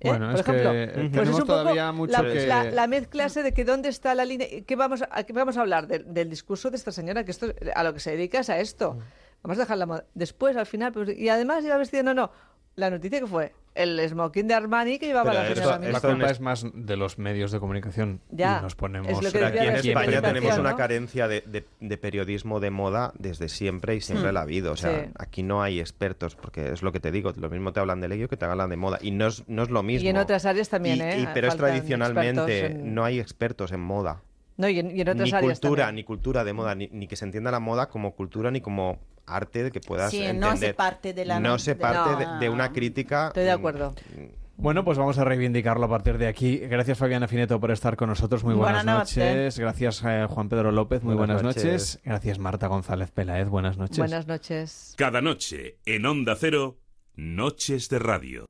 ¿Eh? 0.00 0.08
Bueno, 0.08 0.26
Por 0.26 0.34
es 0.34 0.40
ejemplo, 0.40 0.70
que, 0.72 0.82
eh, 0.82 1.10
pues 1.14 1.28
es 1.28 1.34
un 1.36 1.46
poco 1.46 1.92
mucho 1.94 2.12
la, 2.12 2.22
que- 2.22 2.46
la- 2.46 2.64
la 2.64 2.86
mezcla 2.88 3.28
de 3.28 3.52
que 3.54 3.64
dónde 3.64 3.88
está 3.88 4.14
la 4.16 4.24
línea, 4.24 4.48
que 4.66 4.74
vamos 4.76 5.02
a, 5.08 5.22
que 5.22 5.32
vamos 5.32 5.56
a 5.56 5.60
hablar 5.60 5.86
del, 5.86 6.12
del 6.12 6.28
discurso 6.28 6.70
de 6.70 6.76
esta 6.76 6.90
señora, 6.90 7.24
que 7.24 7.30
esto 7.30 7.54
a 7.74 7.84
lo 7.84 7.94
que 7.94 8.00
se 8.00 8.10
dedica 8.10 8.40
es 8.40 8.50
a 8.50 8.58
esto. 8.58 8.98
Vamos 9.44 9.58
a 9.58 9.60
dejarla 9.60 10.04
después 10.14 10.56
al 10.56 10.66
final, 10.66 10.92
pues, 10.92 11.16
y 11.16 11.28
además 11.28 11.64
iba 11.64 11.76
vestida, 11.76 12.02
no, 12.02 12.14
no. 12.14 12.32
La 12.74 12.90
noticia 12.90 13.20
que 13.20 13.26
fue 13.26 13.54
el 13.74 14.06
smoking 14.08 14.46
de 14.48 14.54
Armani 14.54 14.98
que 14.98 15.06
llevaba 15.06 15.30
Pero 15.30 15.42
la 15.44 15.48
esto- 15.48 15.62
señora 15.62 15.92
la 15.92 16.00
culpa 16.00 16.24
es- 16.26 16.32
es 16.32 16.40
más 16.40 16.66
de 16.74 16.96
los 16.96 17.18
medios 17.18 17.52
de 17.52 17.58
comunicación 17.60 18.20
Ya, 18.30 18.58
y 18.58 18.62
nos 18.62 18.74
ponemos 18.74 19.08
es 19.10 19.22
lo 19.22 19.32
que 19.32 19.44
aquí 19.44 19.58
en 19.58 19.76
España 19.76 20.20
tenemos 20.20 20.58
una 20.58 20.76
carencia 20.76 21.26
de, 21.26 21.40
de- 21.42 21.66
de 21.80 21.98
periodismo 21.98 22.60
de 22.60 22.70
moda 22.70 23.12
desde 23.18 23.48
siempre 23.48 23.94
y 23.96 24.00
siempre 24.02 24.30
la 24.32 24.40
ha 24.40 24.42
habido. 24.42 24.72
O 24.72 24.76
sea, 24.76 25.04
Sí. 25.04 25.10
aquí 25.18 25.42
no 25.42 25.62
hay 25.62 25.80
expertos, 25.80 26.36
porque 26.36 26.68
es 26.72 26.82
lo 26.82 26.92
que 26.92 27.00
te 27.00 27.10
digo, 27.10 27.32
lo 27.36 27.48
mismo 27.48 27.72
te 27.72 27.80
hablan 27.80 28.00
de 28.00 28.14
ello 28.14 28.28
que 28.28 28.36
te 28.36 28.44
hablan 28.44 28.68
de 28.68 28.76
moda. 28.76 28.98
Y 29.00 29.10
no 29.10 29.26
es, 29.28 29.42
no 29.48 29.62
es 29.62 29.70
lo 29.70 29.82
mismo. 29.82 30.04
Y 30.04 30.08
en 30.10 30.18
otras 30.18 30.44
áreas 30.44 30.68
también, 30.68 30.98
Y- 30.98 31.00
¿eh? 31.00 31.20
y- 31.20 31.28
pero 31.32 31.48
es 31.48 31.56
tradicionalmente, 31.56 32.66
en- 32.66 32.94
no 32.94 33.04
hay 33.04 33.20
expertos 33.20 33.72
en 33.72 33.80
moda. 33.80 34.22
No, 34.58 34.68
y 34.68 34.78
en, 34.78 34.94
y 34.94 35.00
en 35.00 35.08
otras 35.08 35.28
Ni 35.30 35.32
áreas 35.34 35.60
cultura, 35.60 35.86
también. 35.86 35.96
ni 35.96 36.04
cultura 36.04 36.44
de 36.44 36.52
moda, 36.52 36.74
ni, 36.74 36.88
ni 36.92 37.06
que 37.06 37.16
se 37.16 37.24
entienda 37.24 37.50
la 37.50 37.58
moda 37.58 37.88
como 37.88 38.14
cultura, 38.14 38.50
ni 38.50 38.60
como 38.60 38.98
arte 39.36 39.70
que 39.70 39.80
puedas 39.80 40.10
Sí, 40.10 40.22
entender. 40.22 40.50
no 40.50 40.56
se 40.56 40.74
parte 40.74 41.12
de 41.12 41.24
la- 41.24 41.40
No 41.40 41.58
se 41.58 41.74
parte 41.74 42.16
de, 42.24 42.38
de 42.40 42.48
una 42.48 42.72
crítica. 42.72 43.28
Estoy 43.28 43.44
de 43.44 43.52
mm, 43.56 43.58
acuerdo. 43.58 43.94
Bueno, 44.56 44.84
pues 44.84 44.96
vamos 44.98 45.18
a 45.18 45.24
reivindicarlo 45.24 45.86
a 45.86 45.88
partir 45.88 46.18
de 46.18 46.28
aquí. 46.28 46.58
Gracias 46.58 46.96
Fabiana 46.98 47.26
Fineto 47.26 47.58
por 47.58 47.70
estar 47.72 47.96
con 47.96 48.08
nosotros. 48.10 48.44
Muy 48.44 48.54
buenas, 48.54 48.84
Buenas 48.84 48.98
noches. 48.98 49.16
noches. 49.16 49.58
Gracias 49.58 50.02
eh, 50.06 50.26
Juan 50.28 50.48
Pedro 50.48 50.70
López. 50.70 51.02
Muy 51.02 51.14
buenas, 51.16 51.42
Buenas 51.42 51.56
noches. 51.56 51.64
noches. 51.72 52.00
Gracias 52.04 52.38
Marta 52.38 52.66
González 52.68 53.10
Peláez. 53.10 53.48
Buenas 53.48 53.76
noches. 53.78 53.98
Buenas 53.98 54.26
noches. 54.26 54.94
Cada 54.96 55.20
noche 55.20 55.78
en 55.86 56.06
Onda 56.06 56.36
Cero, 56.38 56.78
Noches 57.16 57.88
de 57.88 57.98
Radio. 57.98 58.46